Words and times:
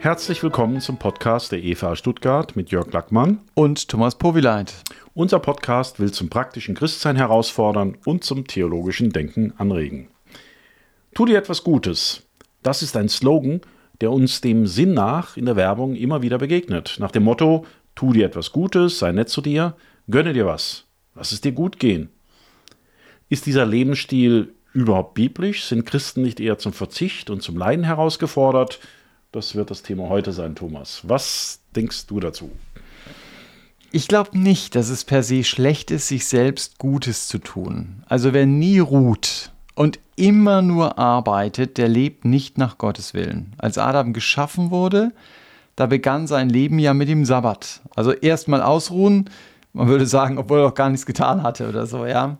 Herzlich 0.00 0.44
willkommen 0.44 0.80
zum 0.80 0.96
Podcast 0.96 1.50
der 1.50 1.64
EVA 1.64 1.96
Stuttgart 1.96 2.54
mit 2.54 2.70
Jörg 2.70 2.92
Lackmann 2.92 3.40
und 3.54 3.88
Thomas 3.88 4.16
Powileit. 4.16 4.72
Unser 5.12 5.40
Podcast 5.40 5.98
will 5.98 6.12
zum 6.12 6.30
praktischen 6.30 6.76
Christsein 6.76 7.16
herausfordern 7.16 7.96
und 8.04 8.22
zum 8.22 8.46
theologischen 8.46 9.10
Denken 9.10 9.52
anregen. 9.58 10.08
Tu 11.14 11.26
dir 11.26 11.36
etwas 11.36 11.64
Gutes. 11.64 12.22
Das 12.62 12.82
ist 12.82 12.96
ein 12.96 13.08
Slogan, 13.08 13.60
der 14.00 14.12
uns 14.12 14.40
dem 14.40 14.68
Sinn 14.68 14.94
nach 14.94 15.36
in 15.36 15.46
der 15.46 15.56
Werbung 15.56 15.96
immer 15.96 16.22
wieder 16.22 16.38
begegnet. 16.38 16.98
Nach 17.00 17.10
dem 17.10 17.24
Motto, 17.24 17.66
tu 17.96 18.12
dir 18.12 18.26
etwas 18.26 18.52
Gutes, 18.52 19.00
sei 19.00 19.10
nett 19.10 19.28
zu 19.28 19.40
dir, 19.40 19.74
gönne 20.08 20.32
dir 20.32 20.46
was, 20.46 20.86
lass 21.16 21.32
es 21.32 21.40
dir 21.40 21.52
gut 21.52 21.80
gehen. 21.80 22.08
Ist 23.28 23.46
dieser 23.46 23.66
Lebensstil 23.66 24.54
überhaupt 24.72 25.14
biblisch? 25.14 25.64
Sind 25.64 25.86
Christen 25.86 26.22
nicht 26.22 26.38
eher 26.38 26.56
zum 26.58 26.72
Verzicht 26.72 27.30
und 27.30 27.42
zum 27.42 27.56
Leiden 27.56 27.84
herausgefordert? 27.84 28.78
Das 29.30 29.54
wird 29.54 29.70
das 29.70 29.82
Thema 29.82 30.08
heute 30.08 30.32
sein, 30.32 30.54
Thomas. 30.54 31.02
Was 31.02 31.60
denkst 31.76 32.06
du 32.06 32.18
dazu? 32.18 32.50
Ich 33.92 34.08
glaube 34.08 34.38
nicht, 34.38 34.74
dass 34.74 34.88
es 34.88 35.04
per 35.04 35.22
se 35.22 35.44
schlecht 35.44 35.90
ist, 35.90 36.08
sich 36.08 36.26
selbst 36.26 36.78
Gutes 36.78 37.28
zu 37.28 37.36
tun. 37.36 38.04
Also 38.06 38.32
wer 38.32 38.46
nie 38.46 38.78
ruht 38.78 39.52
und 39.74 39.98
immer 40.16 40.62
nur 40.62 40.98
arbeitet, 40.98 41.76
der 41.76 41.88
lebt 41.88 42.24
nicht 42.24 42.56
nach 42.56 42.78
Gottes 42.78 43.12
Willen. 43.12 43.52
Als 43.58 43.76
Adam 43.76 44.14
geschaffen 44.14 44.70
wurde, 44.70 45.12
da 45.76 45.84
begann 45.84 46.26
sein 46.26 46.48
Leben 46.48 46.78
ja 46.78 46.94
mit 46.94 47.10
dem 47.10 47.26
Sabbat. 47.26 47.82
Also 47.94 48.12
erstmal 48.12 48.62
ausruhen, 48.62 49.28
man 49.78 49.86
würde 49.88 50.06
sagen, 50.06 50.38
obwohl 50.38 50.58
er 50.58 50.66
auch 50.66 50.74
gar 50.74 50.90
nichts 50.90 51.06
getan 51.06 51.44
hatte 51.44 51.68
oder 51.68 51.86
so, 51.86 52.04
ja. 52.04 52.36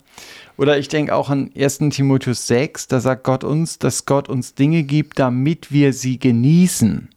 Oder 0.56 0.76
ich 0.76 0.88
denke 0.88 1.14
auch 1.14 1.30
an 1.30 1.50
1. 1.56 1.78
Timotheus 1.90 2.48
6, 2.48 2.88
da 2.88 2.98
sagt 2.98 3.22
Gott 3.22 3.44
uns, 3.44 3.78
dass 3.78 4.06
Gott 4.06 4.28
uns 4.28 4.56
Dinge 4.56 4.82
gibt, 4.82 5.20
damit 5.20 5.70
wir 5.70 5.92
sie 5.92 6.18
genießen. 6.18 7.08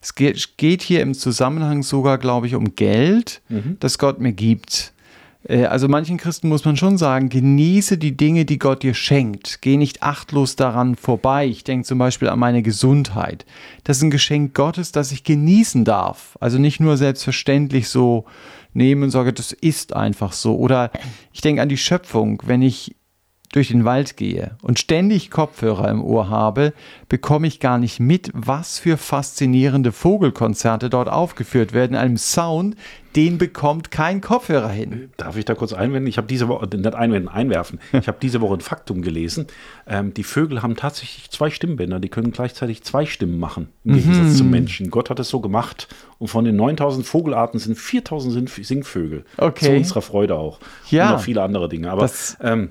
Es 0.00 0.14
geht 0.14 0.82
hier 0.82 1.02
im 1.02 1.12
Zusammenhang 1.12 1.82
sogar, 1.82 2.16
glaube 2.16 2.46
ich, 2.46 2.54
um 2.54 2.76
Geld, 2.76 3.42
mhm. 3.50 3.76
das 3.80 3.98
Gott 3.98 4.20
mir 4.20 4.32
gibt. 4.32 4.94
Äh, 5.46 5.64
also 5.64 5.86
manchen 5.86 6.16
Christen 6.16 6.48
muss 6.48 6.64
man 6.64 6.76
schon 6.76 6.96
sagen, 6.96 7.28
genieße 7.28 7.98
die 7.98 8.16
Dinge, 8.16 8.46
die 8.46 8.58
Gott 8.58 8.82
dir 8.82 8.94
schenkt. 8.94 9.60
Geh 9.60 9.76
nicht 9.76 10.02
achtlos 10.02 10.56
daran 10.56 10.96
vorbei. 10.96 11.46
Ich 11.46 11.64
denke 11.64 11.86
zum 11.86 11.98
Beispiel 11.98 12.28
an 12.28 12.38
meine 12.38 12.62
Gesundheit. 12.62 13.44
Das 13.84 13.98
ist 13.98 14.02
ein 14.02 14.10
Geschenk 14.10 14.54
Gottes, 14.54 14.92
das 14.92 15.12
ich 15.12 15.24
genießen 15.24 15.84
darf. 15.84 16.38
Also 16.40 16.58
nicht 16.58 16.80
nur 16.80 16.96
selbstverständlich 16.96 17.88
so 17.88 18.24
nehme 18.78 19.04
und 19.04 19.10
sage, 19.10 19.34
das 19.34 19.52
ist 19.52 19.94
einfach 19.94 20.32
so. 20.32 20.56
Oder 20.56 20.90
ich 21.32 21.42
denke 21.42 21.60
an 21.60 21.68
die 21.68 21.76
Schöpfung, 21.76 22.42
wenn 22.46 22.62
ich 22.62 22.96
durch 23.52 23.68
den 23.68 23.84
Wald 23.84 24.16
gehe 24.16 24.56
und 24.62 24.78
ständig 24.78 25.30
Kopfhörer 25.30 25.88
im 25.88 26.02
Ohr 26.04 26.28
habe, 26.28 26.72
bekomme 27.08 27.46
ich 27.46 27.60
gar 27.60 27.78
nicht 27.78 27.98
mit, 28.00 28.30
was 28.34 28.78
für 28.78 28.96
faszinierende 28.96 29.92
Vogelkonzerte 29.92 30.90
dort 30.90 31.08
aufgeführt 31.08 31.72
werden, 31.72 31.96
einem 31.96 32.18
Sound, 32.18 32.76
den 33.16 33.38
bekommt 33.38 33.90
kein 33.90 34.20
Kopfhörer 34.20 34.68
hin. 34.68 35.10
Darf 35.16 35.36
ich 35.36 35.44
da 35.44 35.54
kurz 35.54 35.72
einwenden? 35.72 36.06
Ich 36.06 36.18
habe 36.18 36.28
diese 36.28 36.46
Woche, 36.46 36.66
nicht 36.66 36.94
einwenden, 36.94 37.28
einwerfen. 37.28 37.80
Ich 37.92 38.06
habe 38.06 38.18
diese 38.20 38.40
Woche 38.40 38.54
ein 38.54 38.60
Faktum 38.60 39.00
gelesen. 39.02 39.46
Ähm, 39.86 40.12
die 40.12 40.24
Vögel 40.24 40.62
haben 40.62 40.76
tatsächlich 40.76 41.30
zwei 41.30 41.50
Stimmbänder, 41.50 42.00
die 42.00 42.10
können 42.10 42.32
gleichzeitig 42.32 42.82
zwei 42.84 43.06
Stimmen 43.06 43.38
machen, 43.38 43.68
im 43.84 43.94
Gegensatz 43.94 44.32
mhm. 44.32 44.36
zum 44.36 44.50
Menschen. 44.50 44.90
Gott 44.90 45.08
hat 45.10 45.18
es 45.18 45.30
so 45.30 45.40
gemacht 45.40 45.88
und 46.18 46.28
von 46.28 46.44
den 46.44 46.56
9000 46.56 47.06
Vogelarten 47.06 47.58
sind 47.58 47.78
4000 47.78 48.50
Singvögel. 48.50 49.24
Okay. 49.38 49.64
Zu 49.64 49.72
unserer 49.72 50.02
Freude 50.02 50.36
auch. 50.36 50.60
Ja. 50.90 51.06
Und 51.06 51.12
noch 51.16 51.22
viele 51.22 51.42
andere 51.42 51.68
Dinge. 51.68 51.90
Aber 51.90 52.02
das, 52.02 52.36
ähm, 52.42 52.70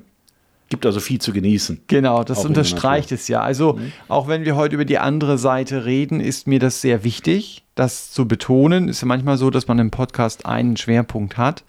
gibt 0.69 0.85
also 0.85 0.99
viel 0.99 1.19
zu 1.19 1.33
genießen. 1.33 1.81
Genau, 1.87 2.23
das 2.23 2.45
unterstreicht 2.45 3.11
es 3.11 3.27
ja. 3.27 3.41
Also 3.41 3.73
mhm. 3.73 3.91
auch 4.07 4.27
wenn 4.27 4.45
wir 4.45 4.55
heute 4.55 4.75
über 4.75 4.85
die 4.85 4.97
andere 4.97 5.37
Seite 5.37 5.85
reden, 5.85 6.19
ist 6.19 6.47
mir 6.47 6.59
das 6.59 6.81
sehr 6.81 7.03
wichtig, 7.03 7.63
das 7.75 8.11
zu 8.11 8.27
betonen. 8.27 8.89
Ist 8.89 9.01
ja 9.01 9.07
manchmal 9.07 9.37
so, 9.37 9.49
dass 9.49 9.67
man 9.67 9.79
im 9.79 9.91
Podcast 9.91 10.45
einen 10.45 10.77
Schwerpunkt 10.77 11.37
hat. 11.37 11.63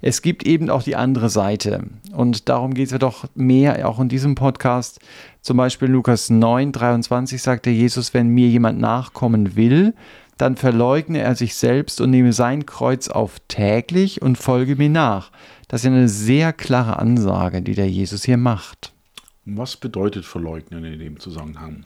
Es 0.00 0.22
gibt 0.22 0.46
eben 0.46 0.70
auch 0.70 0.82
die 0.82 0.94
andere 0.94 1.28
Seite. 1.28 1.84
Und 2.12 2.48
darum 2.48 2.74
geht 2.74 2.86
es 2.86 2.92
ja 2.92 2.98
doch 2.98 3.24
mehr, 3.34 3.88
auch 3.88 3.98
in 3.98 4.08
diesem 4.08 4.36
Podcast. 4.36 5.00
Zum 5.40 5.56
Beispiel 5.56 5.88
Lukas 5.88 6.30
9, 6.30 6.72
23 6.72 7.42
sagte 7.42 7.70
Jesus, 7.70 8.14
wenn 8.14 8.28
mir 8.28 8.48
jemand 8.48 8.78
nachkommen 8.78 9.56
will, 9.56 9.94
dann 10.38 10.56
verleugne 10.56 11.20
er 11.20 11.34
sich 11.34 11.54
selbst 11.54 12.00
und 12.00 12.10
nehme 12.10 12.32
sein 12.32 12.66
Kreuz 12.66 13.08
auf 13.08 13.36
täglich 13.48 14.22
und 14.22 14.38
folge 14.38 14.76
mir 14.76 14.88
nach. 14.88 15.30
Das 15.68 15.82
ist 15.82 15.88
eine 15.88 16.08
sehr 16.08 16.52
klare 16.52 16.98
Ansage, 16.98 17.60
die 17.60 17.74
der 17.74 17.90
Jesus 17.90 18.24
hier 18.24 18.38
macht. 18.38 18.92
Was 19.44 19.76
bedeutet 19.76 20.24
verleugnen 20.24 20.84
in 20.84 20.98
dem 20.98 21.20
Zusammenhang? 21.20 21.84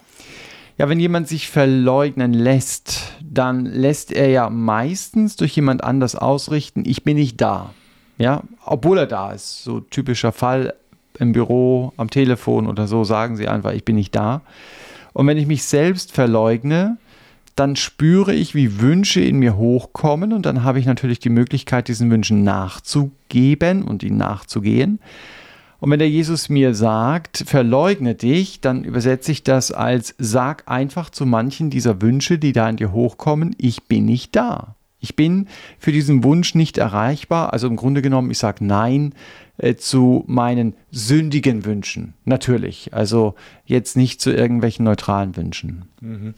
Ja, 0.79 0.89
wenn 0.89 1.01
jemand 1.01 1.29
sich 1.29 1.49
verleugnen 1.49 2.33
lässt, 2.33 3.13
dann 3.23 3.67
lässt 3.67 4.13
er 4.13 4.29
ja 4.29 4.51
meistens 4.51 5.37
durch 5.37 5.55
jemand 5.55 5.84
anders 5.84 6.17
ausrichten, 6.17 6.84
ich 6.87 7.05
bin 7.05 7.17
nicht 7.17 7.41
da. 7.41 7.75
Ja, 8.19 8.43
obwohl 8.65 8.99
er 8.99 9.07
da 9.07 9.33
ist. 9.33 9.65
So 9.65 9.81
typischer 9.81 10.33
Fall 10.33 10.75
im 11.19 11.33
Büro, 11.33 11.93
am 11.97 12.11
Telefon 12.11 12.67
oder 12.67 12.87
so, 12.87 13.05
sagen 13.05 13.37
sie 13.37 13.49
einfach, 13.49 13.73
ich 13.73 13.84
bin 13.84 13.97
nicht 13.97 14.15
da. 14.15 14.43
Und 15.13 15.27
wenn 15.27 15.39
ich 15.39 15.47
mich 15.47 15.65
selbst 15.65 16.13
verleugne, 16.13 16.97
dann 17.57 17.77
spüre 17.77 18.35
ich, 18.35 18.55
wie 18.55 18.81
Wünsche 18.81 19.21
in 19.21 19.39
mir 19.39 19.57
hochkommen 19.57 20.33
und 20.33 20.47
dann 20.47 20.65
habe 20.65 20.79
ich 20.79 20.87
natürlich 20.87 21.19
die 21.19 21.29
Möglichkeit, 21.29 21.89
diesen 21.89 22.11
Wünschen 22.11 22.43
nachzugeben 22.43 23.83
und 23.83 24.03
ihnen 24.03 24.17
nachzugehen. 24.17 25.01
Und 25.81 25.91
wenn 25.91 25.99
der 25.99 26.09
Jesus 26.09 26.49
mir 26.49 26.75
sagt, 26.75 27.45
verleugne 27.47 28.15
dich, 28.15 28.61
dann 28.61 28.85
übersetze 28.85 29.33
ich 29.33 29.43
das 29.43 29.73
als 29.73 30.15
sag 30.17 30.69
einfach 30.69 31.11
zu 31.11 31.27
manchen 31.27 31.71
dieser 31.71 32.01
Wünsche, 32.01 32.39
die 32.39 32.53
da 32.53 32.69
in 32.69 32.77
dir 32.77 32.93
hochkommen, 32.93 33.57
ich 33.59 33.83
bin 33.84 34.05
nicht 34.05 34.37
da. 34.37 34.77
Ich 35.03 35.17
bin 35.17 35.49
für 35.79 35.91
diesen 35.91 36.23
Wunsch 36.23 36.55
nicht 36.55 36.79
erreichbar. 36.79 37.53
Also 37.53 37.67
im 37.67 37.77
Grunde 37.77 38.03
genommen, 38.03 38.31
ich 38.31 38.39
sage 38.39 38.65
Nein 38.65 39.15
äh, 39.59 39.75
zu 39.75 40.25
meinen 40.29 40.75
sündigen 40.93 41.65
Wünschen. 41.65 42.15
Natürlich. 42.25 42.95
Also 42.95 43.35
jetzt 43.67 43.97
nicht 43.97 44.21
zu 44.21 44.31
irgendwelchen 44.31 44.85
neutralen 44.85 45.37
Wünschen. 45.37 45.87
Mhm. 46.01 46.35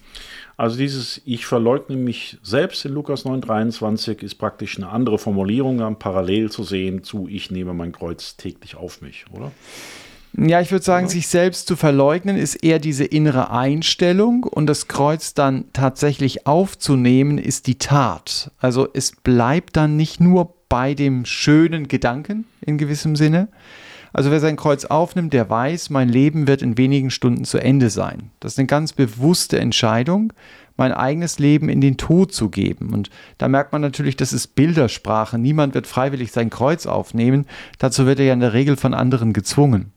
Also 0.56 0.78
dieses 0.78 1.20
Ich 1.26 1.44
verleugne 1.44 1.96
mich 1.96 2.38
selbst 2.42 2.86
in 2.86 2.92
Lukas 2.92 3.26
9,23 3.26 4.22
ist 4.22 4.36
praktisch 4.36 4.78
eine 4.78 4.88
andere 4.88 5.18
Formulierung, 5.18 5.98
parallel 5.98 6.50
zu 6.50 6.64
sehen 6.64 7.02
zu 7.02 7.28
Ich 7.28 7.50
nehme 7.50 7.74
mein 7.74 7.92
Kreuz 7.92 8.36
täglich 8.36 8.76
auf 8.76 9.02
mich, 9.02 9.26
oder? 9.30 9.52
Ja, 10.36 10.60
ich 10.60 10.72
würde 10.72 10.84
sagen, 10.84 11.08
sich 11.08 11.28
selbst 11.28 11.68
zu 11.68 11.76
verleugnen 11.76 12.36
ist 12.36 12.56
eher 12.56 12.80
diese 12.80 13.04
innere 13.04 13.52
Einstellung 13.52 14.42
und 14.42 14.66
das 14.66 14.88
Kreuz 14.88 15.32
dann 15.32 15.66
tatsächlich 15.72 16.44
aufzunehmen 16.44 17.38
ist 17.38 17.68
die 17.68 17.78
Tat. 17.78 18.50
Also 18.58 18.88
es 18.92 19.12
bleibt 19.12 19.76
dann 19.76 19.96
nicht 19.96 20.20
nur 20.20 20.54
bei 20.68 20.94
dem 20.94 21.24
schönen 21.24 21.86
Gedanken 21.86 22.46
in 22.60 22.78
gewissem 22.78 23.14
Sinne. 23.14 23.46
Also 24.12 24.32
wer 24.32 24.40
sein 24.40 24.56
Kreuz 24.56 24.84
aufnimmt, 24.84 25.32
der 25.32 25.48
weiß, 25.48 25.90
mein 25.90 26.08
Leben 26.08 26.48
wird 26.48 26.62
in 26.62 26.76
wenigen 26.78 27.10
Stunden 27.10 27.44
zu 27.44 27.58
Ende 27.58 27.88
sein. 27.88 28.30
Das 28.40 28.54
ist 28.54 28.58
eine 28.58 28.66
ganz 28.66 28.92
bewusste 28.92 29.60
Entscheidung, 29.60 30.32
mein 30.76 30.92
eigenes 30.92 31.38
Leben 31.38 31.68
in 31.68 31.80
den 31.80 31.96
Tod 31.96 32.32
zu 32.32 32.50
geben. 32.50 32.92
Und 32.92 33.08
da 33.38 33.46
merkt 33.46 33.72
man 33.72 33.82
natürlich, 33.82 34.16
das 34.16 34.32
ist 34.32 34.56
Bildersprache. 34.56 35.38
Niemand 35.38 35.74
wird 35.74 35.86
freiwillig 35.86 36.32
sein 36.32 36.50
Kreuz 36.50 36.86
aufnehmen. 36.86 37.46
Dazu 37.78 38.06
wird 38.06 38.18
er 38.18 38.26
ja 38.26 38.32
in 38.32 38.40
der 38.40 38.52
Regel 38.52 38.76
von 38.76 38.94
anderen 38.94 39.32
gezwungen. 39.32 39.93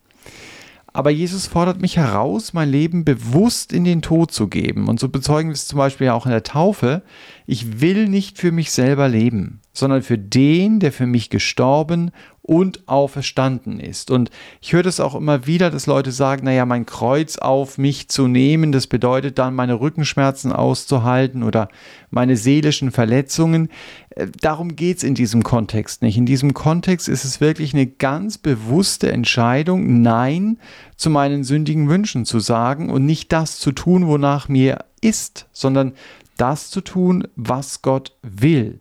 Aber 0.94 1.09
Jesus 1.12 1.48
fordert 1.48 1.80
mich 1.81 1.98
heraus, 1.98 2.53
mein 2.53 2.70
Leben 2.70 3.06
bewusst 3.06 3.72
in 3.72 3.84
den 3.84 4.02
Tod 4.02 4.31
zu 4.31 4.48
geben. 4.48 4.88
Und 4.88 5.00
so 5.00 5.09
bezeugen 5.09 5.50
wir 5.50 5.53
es 5.53 5.68
zum 5.68 5.78
Beispiel 5.78 6.09
auch 6.09 6.25
in 6.25 6.31
der 6.31 6.44
Taufe. 6.44 7.03
Ich 7.50 7.80
will 7.80 8.09
nicht 8.09 8.38
für 8.38 8.52
mich 8.52 8.72
selber 8.72 9.08
leben, 9.08 9.62
sondern 9.72 10.02
für 10.02 10.18
den, 10.18 10.81
der 10.81 10.91
für 10.91 11.06
mich 11.06 11.30
gestorben 11.30 12.12
und 12.41 12.90
auferstanden 12.90 13.80
ist. 13.80 14.12
Und 14.12 14.31
ich 14.62 14.74
höre 14.74 14.84
das 14.84 15.00
auch 15.00 15.16
immer 15.16 15.47
wieder, 15.47 15.72
dass 15.72 15.86
Leute 15.86 16.12
sagen, 16.12 16.44
naja, 16.44 16.66
mein 16.66 16.86
Kreuz 16.86 17.38
auf 17.38 17.77
mich 17.77 18.10
zu 18.10 18.27
nehmen, 18.27 18.74
das 18.74 18.88
bedeutet 18.88 19.38
dann 19.38 19.56
meine 19.56 19.80
Rückenschmerzen 19.80 20.51
auszuhalten 20.51 21.42
oder 21.44 21.69
meine 22.10 22.36
seelischen 22.36 22.92
Verletzungen. 22.92 23.69
Äh, 24.10 24.27
darum 24.42 24.75
geht 24.75 24.98
es 24.98 25.04
in 25.04 25.16
diesem 25.16 25.44
Kontext 25.44 26.01
nicht. 26.01 26.18
In 26.18 26.25
diesem 26.25 26.54
Kontext 26.54 27.07
ist 27.07 27.24
es 27.24 27.39
wirklich 27.39 27.74
eine 27.74 27.88
ganz 27.88 28.38
bewusste 28.38 29.10
Entscheidung, 29.10 30.01
Nein 30.01 30.60
zu 30.98 31.10
meinen 31.10 31.45
sündigen 31.45 31.88
Wünschen 31.88 32.25
zu 32.25 32.42
sagen 32.42 32.89
und 32.89 33.06
nicht 33.06 33.31
das 33.31 33.57
zu 33.60 33.72
tun, 33.72 34.07
wonach 34.07 34.50
mir 34.50 34.80
ist, 35.00 35.48
sondern 35.54 35.94
das 36.38 36.69
zu 36.69 36.81
tun, 36.81 37.28
was 37.36 37.81
Gott 37.81 38.16
will. 38.22 38.80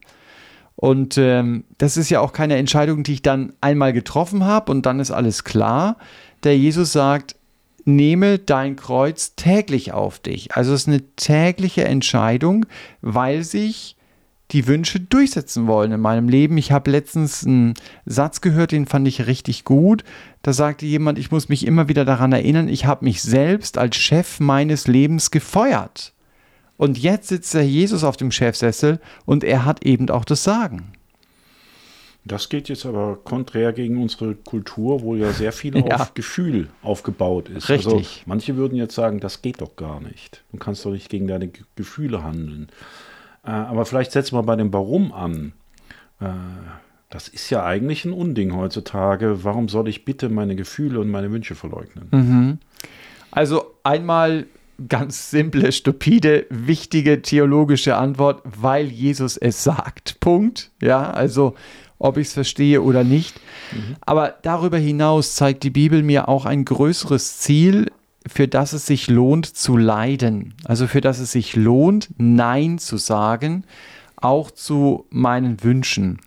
Und 0.77 1.17
ähm, 1.17 1.65
das 1.79 1.97
ist 1.97 2.11
ja 2.11 2.21
auch 2.21 2.33
keine 2.33 2.57
Entscheidung, 2.57 3.03
die 3.03 3.15
ich 3.15 3.23
dann 3.23 3.55
einmal 3.61 3.93
getroffen 3.93 4.45
habe 4.45 4.71
und 4.71 4.85
dann 4.85 5.01
ist 5.01 5.11
alles 5.11 5.43
klar. 5.45 5.97
Der 6.45 6.57
Jesus 6.57 6.93
sagt, 6.93 7.35
nehme 7.87 8.39
dein 8.39 8.77
Kreuz 8.77 9.35
täglich 9.37 9.93
auf 9.93 10.19
dich. 10.19 10.55
Also 10.55 10.75
es 10.75 10.83
ist 10.83 10.89
eine 10.89 11.03
tägliche 11.17 11.85
Entscheidung, 11.85 12.67
weil 13.01 13.43
sich 13.43 13.97
die 14.53 14.67
Wünsche 14.67 15.01
durchsetzen 15.01 15.67
wollen 15.67 15.93
in 15.93 16.01
meinem 16.01 16.29
Leben. 16.29 16.59
Ich 16.59 16.73
habe 16.73 16.91
letztens 16.91 17.45
einen 17.45 17.75
Satz 18.05 18.41
gehört, 18.41 18.73
den 18.73 18.87
fand 18.87 19.09
ich 19.09 19.27
richtig 19.27 19.65
gut. 19.65 20.05
Da 20.43 20.53
sagte 20.53 20.87
jemand, 20.87 21.19
ich 21.19 21.31
muss 21.31 21.49
mich 21.49 21.67
immer 21.67 21.89
wieder 21.89 22.05
daran 22.05 22.33
erinnern, 22.33 22.69
ich 22.69 22.87
habe 22.87 23.05
mich 23.05 23.23
selbst 23.23 23.79
als 23.79 23.97
Chef 23.97 24.41
meines 24.41 24.87
Lebens 24.87 25.31
gefeuert. 25.31 26.13
Und 26.77 26.99
jetzt 26.99 27.29
sitzt 27.29 27.55
der 27.55 27.67
Jesus 27.67 28.05
auf 28.05 28.17
dem 28.17 28.31
Chefsessel 28.31 29.01
und 29.25 29.45
er 29.45 29.65
hat 29.65 29.85
eben 29.85 30.11
auch 30.11 30.25
das 30.25 30.45
Sagen. 30.45 30.93
Das 32.27 32.49
geht 32.49 32.69
jetzt 32.69 32.85
aber 32.85 33.19
konträr 33.23 33.73
gegen 33.73 34.03
unsere 34.03 34.35
Kultur, 34.35 35.03
wo 35.03 35.15
ja 35.15 35.33
sehr 35.33 35.53
viel 35.53 35.77
ja. 35.87 35.97
auf 35.97 36.15
Gefühl 36.15 36.69
aufgebaut 36.83 37.49
ist. 37.49 37.69
Richtig. 37.69 37.87
Also 37.87 38.05
manche 38.27 38.57
würden 38.57 38.77
jetzt 38.77 38.97
sagen, 38.97 39.21
das 39.21 39.43
geht 39.43 39.61
doch 39.61 39.77
gar 39.77 40.01
nicht. 40.01 40.43
Du 40.51 40.59
kannst 40.59 40.85
doch 40.85 40.91
nicht 40.91 41.09
gegen 41.09 41.29
deine 41.29 41.51
Gefühle 41.77 42.25
handeln. 42.25 42.69
Äh, 43.45 43.51
aber 43.51 43.87
vielleicht 43.87 44.11
setzen 44.11 44.37
wir 44.37 44.43
bei 44.43 44.57
dem 44.57 44.73
Warum 44.73 45.13
an. 45.13 45.53
Äh, 46.21 46.27
das 47.11 47.29
ist 47.29 47.49
ja 47.51 47.65
eigentlich 47.65 48.05
ein 48.05 48.13
Unding 48.13 48.57
heutzutage. 48.57 49.45
Warum 49.45 49.69
soll 49.69 49.87
ich 49.87 50.05
bitte 50.05 50.29
meine 50.29 50.57
Gefühle 50.57 50.99
und 50.99 51.09
meine 51.09 51.31
Wünsche 51.31 51.55
verleugnen? 51.55 52.09
Mhm. 52.11 52.59
Also 53.31 53.75
einmal 53.85 54.47
ganz 54.89 55.31
simple, 55.31 55.73
stupide, 55.73 56.47
wichtige 56.51 57.23
theologische 57.23 57.97
Antwort, 57.97 58.43
weil 58.45 58.87
Jesus 58.87 59.37
es 59.37 59.63
sagt. 59.63 60.21
Punkt. 60.21 60.71
Ja, 60.81 61.11
also 61.11 61.55
ob 61.99 62.19
ich 62.19 62.29
es 62.29 62.35
verstehe 62.35 62.83
oder 62.83 63.05
nicht. 63.05 63.41
Mhm. 63.73 63.97
Aber 64.01 64.35
darüber 64.43 64.79
hinaus 64.79 65.35
zeigt 65.35 65.63
die 65.63 65.71
Bibel 65.71 66.03
mir 66.03 66.29
auch 66.29 66.45
ein 66.45 66.65
größeres 66.65 67.39
Ziel, 67.39 67.91
für 68.27 68.49
das 68.49 68.73
es 68.73 68.87
sich 68.87 69.09
lohnt 69.09 69.47
zu 69.47 69.77
leiden. 69.77 70.55
Also 70.65 70.87
für 70.87 71.01
das 71.01 71.21
es 71.21 71.33
sich 71.33 71.57
lohnt, 71.57 72.09
Nein 72.19 72.79
zu 72.79 72.97
sagen, 72.97 73.65
auch 74.17 74.51
zu 74.51 75.07
meinen 75.11 75.63
Wünschen. 75.63 76.21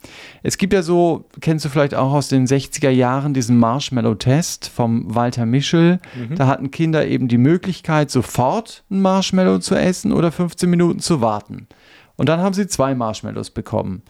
Es 0.44 0.58
gibt 0.58 0.74
ja 0.74 0.82
so, 0.82 1.26
kennst 1.42 1.66
du 1.66 1.70
vielleicht 1.70 1.96
auch 1.96 2.14
aus 2.14 2.28
den 2.28 2.46
60er 2.46 2.90
Jahren 2.90 3.34
diesen 3.34 3.58
Marshmallow-Test 3.58 4.70
vom 4.70 5.14
Walter 5.14 5.46
Mischel. 5.46 6.00
Mhm. 6.16 6.36
Da 6.36 6.48
hatten 6.48 6.72
Kinder 6.72 7.08
eben 7.08 7.28
die 7.28 7.38
Möglichkeit, 7.38 8.12
sofort 8.12 8.84
ein 8.92 9.02
Marshmallow 9.02 9.60
zu 9.60 9.76
essen 9.76 10.14
oder 10.14 10.32
15 10.32 10.70
Minuten 10.70 11.00
zu 11.00 11.22
warten. 11.22 11.68
Und 12.16 12.28
dann 12.28 12.42
haben 12.42 12.54
sie 12.54 12.68
zwei 12.68 12.96
Marshmallows 12.96 13.50
bekommen. 13.52 14.04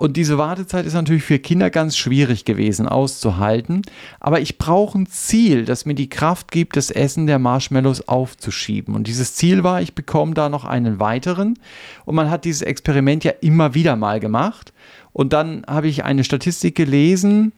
Und 0.00 0.16
diese 0.16 0.38
Wartezeit 0.38 0.86
ist 0.86 0.94
natürlich 0.94 1.24
für 1.24 1.40
Kinder 1.40 1.70
ganz 1.70 1.96
schwierig 1.96 2.44
gewesen 2.44 2.86
auszuhalten. 2.86 3.82
Aber 4.20 4.40
ich 4.40 4.56
brauche 4.56 4.96
ein 4.96 5.06
Ziel, 5.06 5.64
das 5.64 5.86
mir 5.86 5.96
die 5.96 6.08
Kraft 6.08 6.52
gibt, 6.52 6.76
das 6.76 6.92
Essen 6.92 7.26
der 7.26 7.40
Marshmallows 7.40 8.06
aufzuschieben. 8.06 8.94
Und 8.94 9.08
dieses 9.08 9.34
Ziel 9.34 9.64
war, 9.64 9.82
ich 9.82 9.96
bekomme 9.96 10.34
da 10.34 10.48
noch 10.48 10.64
einen 10.64 11.00
weiteren. 11.00 11.58
Und 12.04 12.14
man 12.14 12.30
hat 12.30 12.44
dieses 12.44 12.62
Experiment 12.62 13.24
ja 13.24 13.32
immer 13.40 13.74
wieder 13.74 13.96
mal 13.96 14.20
gemacht. 14.20 14.72
Und 15.12 15.32
dann 15.32 15.64
habe 15.66 15.88
ich 15.88 16.04
eine 16.04 16.22
Statistik 16.22 16.76
gelesen, 16.76 17.50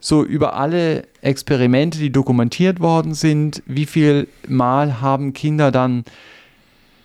so 0.00 0.24
über 0.24 0.56
alle 0.56 1.04
Experimente, 1.20 2.00
die 2.00 2.10
dokumentiert 2.10 2.80
worden 2.80 3.14
sind, 3.14 3.62
wie 3.66 3.86
viel 3.86 4.26
Mal 4.48 5.00
haben 5.00 5.32
Kinder 5.32 5.70
dann 5.70 6.02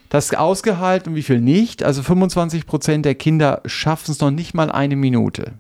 das 0.10 0.34
ausgehalten 0.34 1.12
und 1.12 1.16
wie 1.16 1.24
viel 1.24 1.40
nicht. 1.40 1.84
Also 1.84 2.04
25 2.04 2.66
Prozent 2.66 3.06
der 3.06 3.16
Kinder 3.16 3.62
schaffen 3.66 4.12
es 4.12 4.20
noch 4.20 4.32
nicht 4.32 4.54
mal 4.54 4.72
eine 4.72 4.96
Minute. 4.96 5.54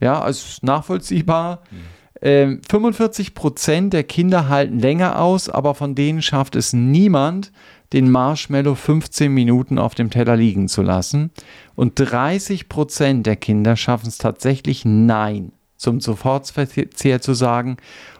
Ja, 0.00 0.20
also 0.20 0.58
nachvollziehbar. 0.62 1.62
Mhm. 1.70 1.76
Ähm, 2.20 2.60
45 2.68 3.34
Prozent 3.34 3.92
der 3.92 4.04
Kinder 4.04 4.48
halten 4.48 4.78
länger 4.78 5.20
aus, 5.20 5.48
aber 5.48 5.74
von 5.74 5.94
denen 5.94 6.22
schafft 6.22 6.56
es 6.56 6.72
niemand, 6.72 7.52
den 7.92 8.10
Marshmallow 8.10 8.74
15 8.74 9.32
Minuten 9.32 9.78
auf 9.78 9.94
dem 9.94 10.10
Teller 10.10 10.36
liegen 10.36 10.68
zu 10.68 10.82
lassen. 10.82 11.30
Und 11.74 11.94
30 11.96 12.68
Prozent 12.68 13.26
der 13.26 13.36
Kinder 13.36 13.76
schaffen 13.76 14.08
es 14.08 14.18
tatsächlich 14.18 14.84
Nein 14.84 15.52
zum 15.76 16.00
Sofortverzehr 16.00 17.20
zu 17.20 17.34
sagen 17.34 17.76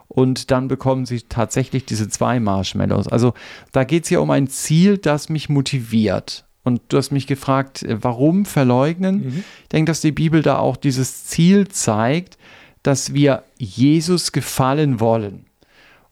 und 0.08 0.50
dann 0.50 0.69
bekommen 0.69 1.06
sie 1.06 1.22
tatsächlich 1.22 1.84
diese 1.84 2.08
zwei 2.08 2.40
Marshmallows. 2.40 3.08
Also 3.08 3.34
da 3.72 3.84
geht 3.84 4.05
es 4.05 4.10
ja 4.10 4.19
um 4.20 4.31
ein 4.31 4.49
Ziel, 4.49 4.99
das 4.99 5.28
mich 5.28 5.49
motiviert. 5.49 6.44
Und 6.64 6.82
du 6.88 6.96
hast 6.96 7.12
mich 7.12 7.26
gefragt, 7.26 7.82
äh, 7.82 8.02
warum 8.02 8.44
verleugnen? 8.44 9.25
Mhm. 9.25 9.44
Ich 9.62 9.69
denke, 9.69 9.90
dass 9.90 10.00
die 10.00 10.12
Bibel 10.12 10.43
da 10.43 10.58
auch 10.58 10.76
dieses 10.76 11.25
Ziel 11.25 11.69
zeigt, 11.69 12.37
dass 12.82 13.14
wir 13.14 13.44
Jesus 13.58 14.32
gefallen 14.32 15.00
wollen. 15.00 15.44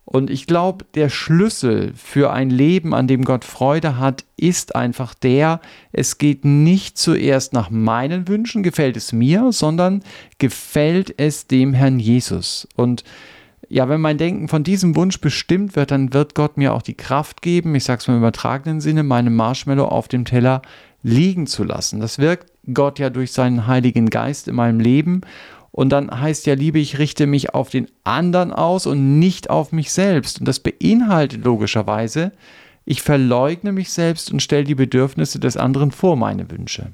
Und 0.04 0.31
ich 0.31 0.46
glaube, 0.46 0.84
der 0.94 1.08
Schlüssel 1.08 1.93
für 1.96 2.32
ein 2.32 2.48
Leben, 2.48 2.94
an 2.94 3.08
dem 3.08 3.25
Gott 3.25 3.44
Freude 3.44 3.98
hat, 3.98 4.25
ist 4.37 4.76
einfach 4.76 5.14
der, 5.14 5.60
es 5.90 6.19
geht 6.19 6.44
nicht 6.44 6.96
zuerst 6.96 7.52
nach 7.52 7.70
meinen 7.70 8.28
Wünschen, 8.28 8.62
gefällt 8.62 8.96
es 8.96 9.12
mir, 9.12 9.50
sondern 9.50 10.04
gefällt 10.38 11.12
es 11.19 11.48
dem 11.48 11.75
Herrn 11.75 11.98
Jesus. 11.98 12.69
Und 12.76 13.02
ja, 13.69 13.89
wenn 13.89 14.01
mein 14.01 14.19
Denken 14.19 14.49
von 14.49 14.63
diesem 14.63 14.97
Wunsch 14.97 15.21
bestimmt 15.21 15.77
wird, 15.77 15.91
dann 15.91 16.13
wird 16.13 16.35
Gott 16.35 16.57
mir 16.57 16.75
auch 16.75 16.83
die 16.83 16.95
Kraft 16.95 17.43
geben, 17.43 17.75
ich 17.75 17.85
sage 17.85 18.01
es 18.01 18.09
mal 18.09 18.15
im 18.15 18.21
übertragenen 18.21 18.81
Sinne, 18.81 19.03
meine 19.03 19.31
Marshmallow 19.31 19.87
auf 19.87 20.09
dem 20.09 20.25
Teller 20.25 20.63
liegen 21.03 21.47
zu 21.47 21.65
lassen. 21.65 22.01
Das 22.01 22.19
wirkt 22.19 22.53
Gott 22.73 22.99
ja 22.99 23.11
durch 23.11 23.33
seinen 23.33 23.67
Heiligen 23.67 24.11
Geist 24.11 24.49
in 24.49 24.57
meinem 24.57 24.81
Leben. 24.81 25.23
Und 25.71 25.91
dann 25.91 26.11
heißt 26.11 26.47
ja, 26.47 26.55
Liebe, 26.55 26.79
ich 26.79 26.99
richte 26.99 27.27
mich 27.27 27.55
auf 27.55 27.71
den 27.71 27.89
anderen 28.03 28.53
aus 28.53 28.87
und 28.87 29.19
nicht 29.19 29.51
auf 29.51 29.73
mich 29.73 29.93
selbst. 29.93 30.41
Und 30.41 30.47
das 30.47 30.61
beinhaltet 30.61 31.45
logischerweise, 31.45 32.33
ich 32.85 33.03
verleugne 33.03 33.73
mich 33.73 33.91
selbst 33.91 34.33
und 34.33 34.41
stelle 34.41 34.65
die 34.65 34.75
Bedürfnisse 34.75 35.39
des 35.39 35.57
anderen 35.57 35.91
vor 35.91 36.17
meine 36.17 36.51
Wünsche. 36.51 36.93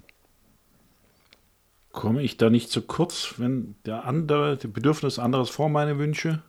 Komme 1.92 2.22
ich 2.22 2.38
da 2.38 2.48
nicht 2.48 2.70
zu 2.70 2.80
kurz, 2.82 3.34
wenn 3.36 3.74
der 3.84 4.06
andere, 4.06 4.56
das 4.56 4.70
Bedürfnis 4.70 5.18
anderes 5.18 5.50
vor 5.50 5.68
meine 5.68 5.98
Wünsche? 5.98 6.42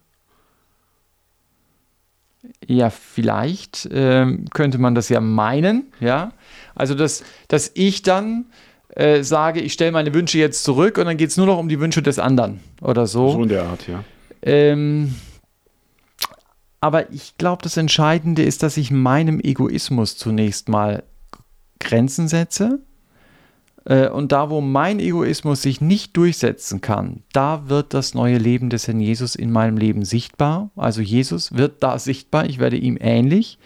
Ja, 2.67 2.89
vielleicht 2.89 3.87
ähm, 3.91 4.45
könnte 4.53 4.77
man 4.77 4.95
das 4.95 5.09
ja 5.09 5.21
meinen, 5.21 5.91
ja. 5.99 6.33
Also, 6.75 6.95
dass, 6.95 7.23
dass 7.47 7.71
ich 7.73 8.01
dann 8.01 8.45
äh, 8.89 9.23
sage, 9.23 9.61
ich 9.61 9.73
stelle 9.73 9.91
meine 9.91 10.13
Wünsche 10.13 10.37
jetzt 10.37 10.63
zurück 10.63 10.97
und 10.97 11.05
dann 11.05 11.17
geht 11.17 11.29
es 11.29 11.37
nur 11.37 11.45
noch 11.45 11.57
um 11.57 11.69
die 11.69 11.79
Wünsche 11.79 12.01
des 12.01 12.19
anderen 12.19 12.59
oder 12.81 13.07
so. 13.07 13.31
So 13.31 13.43
in 13.43 13.49
der 13.49 13.63
Art, 13.63 13.87
ja. 13.87 14.03
Ähm, 14.41 15.15
aber 16.79 17.11
ich 17.11 17.37
glaube, 17.37 17.63
das 17.63 17.77
Entscheidende 17.77 18.43
ist, 18.43 18.61
dass 18.61 18.75
ich 18.75 18.91
meinem 18.91 19.39
Egoismus 19.39 20.17
zunächst 20.17 20.67
mal 20.67 21.03
Grenzen 21.79 22.27
setze 22.27 22.79
und 23.85 24.31
da, 24.31 24.49
wo 24.49 24.61
mein 24.61 24.99
Egoismus 24.99 25.61
sich 25.61 25.81
nicht 25.81 26.15
durchsetzen 26.15 26.79
kann, 26.79 27.23
da 27.33 27.67
wird 27.67 27.93
das 27.93 28.13
neue 28.13 28.37
Leben 28.37 28.69
des 28.69 28.87
Herrn 28.87 29.01
Jesus 29.01 29.35
in 29.35 29.51
meinem 29.51 29.77
Leben 29.77 30.05
sichtbar. 30.05 30.69
Also 30.75 31.01
Jesus 31.01 31.53
wird 31.53 31.83
da 31.83 31.99
sichtbar, 31.99 32.45
ich 32.45 32.59
werde 32.59 32.77
ihm 32.77 32.97
ähnlich. 32.99 33.57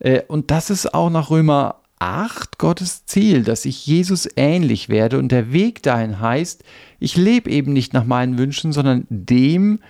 Äh, 0.00 0.22
und 0.28 0.50
das 0.50 0.70
ist 0.70 0.92
auch 0.92 1.10
nach 1.10 1.30
Römer 1.30 1.76
8 1.98 2.58
Gottes 2.58 3.06
Ziel, 3.06 3.42
dass 3.42 3.64
ich 3.64 3.86
Jesus 3.86 4.28
ähnlich 4.36 4.88
werde. 4.88 5.18
Und 5.18 5.32
der 5.32 5.52
Weg 5.52 5.82
dahin 5.82 6.20
heißt, 6.20 6.62
ich 7.00 7.16
lebe 7.16 7.50
eben 7.50 7.72
nicht 7.72 7.92
nach 7.92 8.04
meinen 8.04 8.38
Wünschen, 8.38 8.72
sondern 8.72 9.06
dem, 9.08 9.80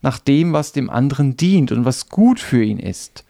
nach 0.00 0.18
dem, 0.18 0.52
was 0.52 0.72
dem 0.72 0.90
anderen 0.90 1.36
dient 1.36 1.72
und 1.72 1.84
was 1.84 2.08
gut 2.08 2.40
für 2.40 2.62
ihn 2.62 2.78
ist. 2.78 3.24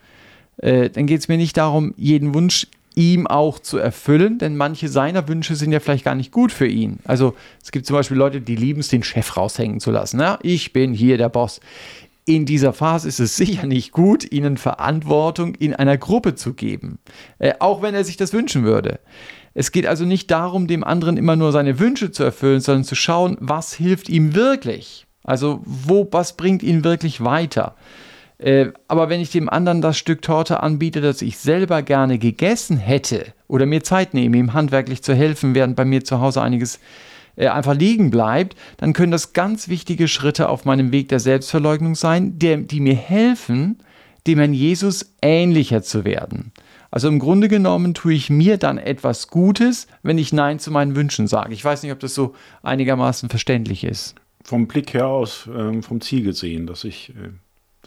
Äh, 0.58 0.90
dann 0.90 1.06
geht 1.06 1.20
es 1.20 1.28
mir 1.28 1.36
nicht 1.36 1.56
darum, 1.56 1.94
jeden 1.96 2.34
Wunsch 2.34 2.66
ihm 2.94 3.26
auch 3.26 3.58
zu 3.58 3.78
erfüllen, 3.78 4.38
denn 4.38 4.56
manche 4.56 4.88
seiner 4.88 5.28
Wünsche 5.28 5.54
sind 5.54 5.72
ja 5.72 5.80
vielleicht 5.80 6.04
gar 6.04 6.14
nicht 6.14 6.32
gut 6.32 6.52
für 6.52 6.66
ihn. 6.66 6.98
Also 7.04 7.34
es 7.62 7.70
gibt 7.70 7.86
zum 7.86 7.96
Beispiel 7.96 8.16
Leute, 8.16 8.40
die 8.40 8.56
lieben 8.56 8.80
es, 8.80 8.88
den 8.88 9.02
Chef 9.02 9.36
raushängen 9.36 9.80
zu 9.80 9.90
lassen. 9.90 10.20
Ja, 10.20 10.38
ich 10.42 10.72
bin 10.72 10.92
hier 10.94 11.18
der 11.18 11.28
Boss. 11.28 11.60
In 12.24 12.44
dieser 12.44 12.72
Phase 12.72 13.08
ist 13.08 13.20
es 13.20 13.36
sicher 13.38 13.66
nicht 13.66 13.92
gut, 13.92 14.30
ihnen 14.30 14.56
Verantwortung 14.56 15.54
in 15.54 15.74
einer 15.74 15.96
Gruppe 15.96 16.34
zu 16.34 16.54
geben, 16.54 16.98
äh, 17.38 17.54
auch 17.58 17.82
wenn 17.82 17.94
er 17.94 18.04
sich 18.04 18.16
das 18.16 18.32
wünschen 18.32 18.64
würde. 18.64 19.00
Es 19.54 19.72
geht 19.72 19.86
also 19.86 20.04
nicht 20.04 20.30
darum, 20.30 20.66
dem 20.66 20.84
anderen 20.84 21.16
immer 21.16 21.34
nur 21.34 21.52
seine 21.52 21.78
Wünsche 21.78 22.12
zu 22.12 22.22
erfüllen, 22.22 22.60
sondern 22.60 22.84
zu 22.84 22.94
schauen, 22.94 23.36
was 23.40 23.72
hilft 23.72 24.08
ihm 24.08 24.34
wirklich. 24.34 25.06
Also 25.24 25.60
wo, 25.64 26.06
was 26.10 26.36
bringt 26.36 26.62
ihn 26.62 26.84
wirklich 26.84 27.22
weiter? 27.24 27.74
Äh, 28.38 28.68
aber 28.86 29.08
wenn 29.08 29.20
ich 29.20 29.30
dem 29.30 29.48
anderen 29.48 29.82
das 29.82 29.98
Stück 29.98 30.22
Torte 30.22 30.62
anbiete, 30.62 31.00
das 31.00 31.22
ich 31.22 31.38
selber 31.38 31.82
gerne 31.82 32.18
gegessen 32.18 32.76
hätte, 32.76 33.26
oder 33.48 33.66
mir 33.66 33.82
Zeit 33.82 34.14
nehme, 34.14 34.36
ihm 34.36 34.54
handwerklich 34.54 35.02
zu 35.02 35.14
helfen, 35.14 35.54
während 35.54 35.74
bei 35.74 35.84
mir 35.84 36.04
zu 36.04 36.20
Hause 36.20 36.40
einiges 36.40 36.78
äh, 37.36 37.48
einfach 37.48 37.74
liegen 37.74 38.10
bleibt, 38.10 38.56
dann 38.76 38.92
können 38.92 39.12
das 39.12 39.32
ganz 39.32 39.68
wichtige 39.68 40.06
Schritte 40.06 40.48
auf 40.48 40.64
meinem 40.64 40.92
Weg 40.92 41.08
der 41.08 41.20
Selbstverleugnung 41.20 41.94
sein, 41.94 42.38
der, 42.38 42.58
die 42.58 42.80
mir 42.80 42.94
helfen, 42.96 43.78
dem 44.26 44.38
Herrn 44.38 44.54
Jesus 44.54 45.14
ähnlicher 45.22 45.82
zu 45.82 46.04
werden. 46.04 46.52
Also 46.90 47.08
im 47.08 47.18
Grunde 47.18 47.48
genommen 47.48 47.92
tue 47.92 48.14
ich 48.14 48.30
mir 48.30 48.56
dann 48.56 48.78
etwas 48.78 49.28
Gutes, 49.28 49.88
wenn 50.02 50.16
ich 50.16 50.32
Nein 50.32 50.58
zu 50.58 50.70
meinen 50.70 50.96
Wünschen 50.96 51.26
sage. 51.26 51.52
Ich 51.52 51.64
weiß 51.64 51.82
nicht, 51.82 51.92
ob 51.92 52.00
das 52.00 52.14
so 52.14 52.34
einigermaßen 52.62 53.28
verständlich 53.28 53.84
ist. 53.84 54.14
Vom 54.42 54.66
Blick 54.66 54.94
her 54.94 55.06
aus, 55.06 55.48
ähm, 55.54 55.82
vom 55.82 56.00
Ziel 56.00 56.22
gesehen, 56.22 56.66
dass 56.66 56.84
ich 56.84 57.10
äh, 57.10 57.28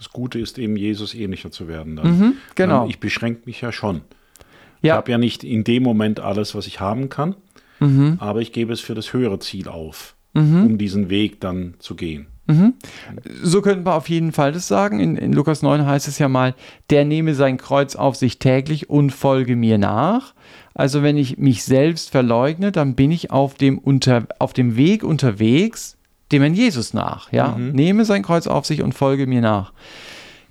das 0.01 0.10
Gute 0.10 0.39
ist 0.39 0.58
eben, 0.58 0.77
Jesus 0.77 1.13
ähnlicher 1.13 1.51
zu 1.51 1.67
werden. 1.67 1.93
Mhm, 1.93 2.34
genau. 2.55 2.88
Ich 2.88 3.00
beschränke 3.00 3.43
mich 3.46 3.62
ja 3.62 3.72
schon. 3.72 4.01
Ja. 4.81 4.96
Ich 4.96 4.98
habe 4.98 5.12
ja 5.12 5.20
nicht 5.20 5.43
in 5.43 5.63
dem 5.63 5.84
Moment 5.84 6.20
alles, 6.20 6.55
was 6.55 6.65
ich 6.65 6.79
haben 6.79 7.10
kann, 7.10 7.36
mhm. 7.79 8.17
aber 8.17 8.41
ich 8.41 8.51
gebe 8.51 8.74
es 8.74 8.79
für 8.79 8.96
das 8.96 9.13
höhere 9.13 9.38
Ziel 9.38 9.67
auf, 9.67 10.15
mhm. 10.34 10.65
um 10.65 10.77
diesen 10.79 11.12
Weg 11.12 11.39
dann 11.39 11.75
zu 11.77 11.93
gehen. 11.93 12.25
Mhm. 12.48 12.74
So 13.43 13.62
könnten 13.62 13.86
wir 13.86 13.93
auf 13.93 14.10
jeden 14.10 14.31
Fall 14.31 14.51
das 14.53 14.67
sagen. 14.67 15.00
In, 15.00 15.17
in, 15.17 15.34
Lukas 15.34 15.62
9 15.62 15.86
heißt 15.86 16.08
es 16.08 16.17
ja 16.17 16.27
mal, 16.27 16.55
der 16.89 17.05
nehme 17.05 17.36
sein 17.36 17.58
Kreuz 17.58 17.96
auf 17.96 18.15
sich 18.15 18.39
täglich 18.39 18.89
und 18.89 19.12
folge 19.12 19.55
mir 19.55 19.77
nach. 19.77 20.34
Also 20.74 21.03
wenn 21.03 21.15
ich 21.15 21.38
mich 21.38 21.63
selbst 21.63 22.10
verleugne, 22.10 22.72
dann 22.72 22.96
bin 22.96 23.12
ich 23.12 23.29
auf 23.29 23.53
dem, 23.53 23.77
unter, 23.77 24.27
auf 24.39 24.53
dem 24.53 24.77
Weg 24.77 25.03
unterwegs, 25.03 26.00
dem 26.31 26.43
in 26.43 26.53
Jesus 26.53 26.93
nach. 26.93 27.31
Ja? 27.31 27.55
Mhm. 27.57 27.71
Nehme 27.71 28.05
sein 28.05 28.23
Kreuz 28.23 28.47
auf 28.47 28.65
sich 28.65 28.81
und 28.81 28.93
folge 28.93 29.27
mir 29.27 29.41
nach. 29.41 29.73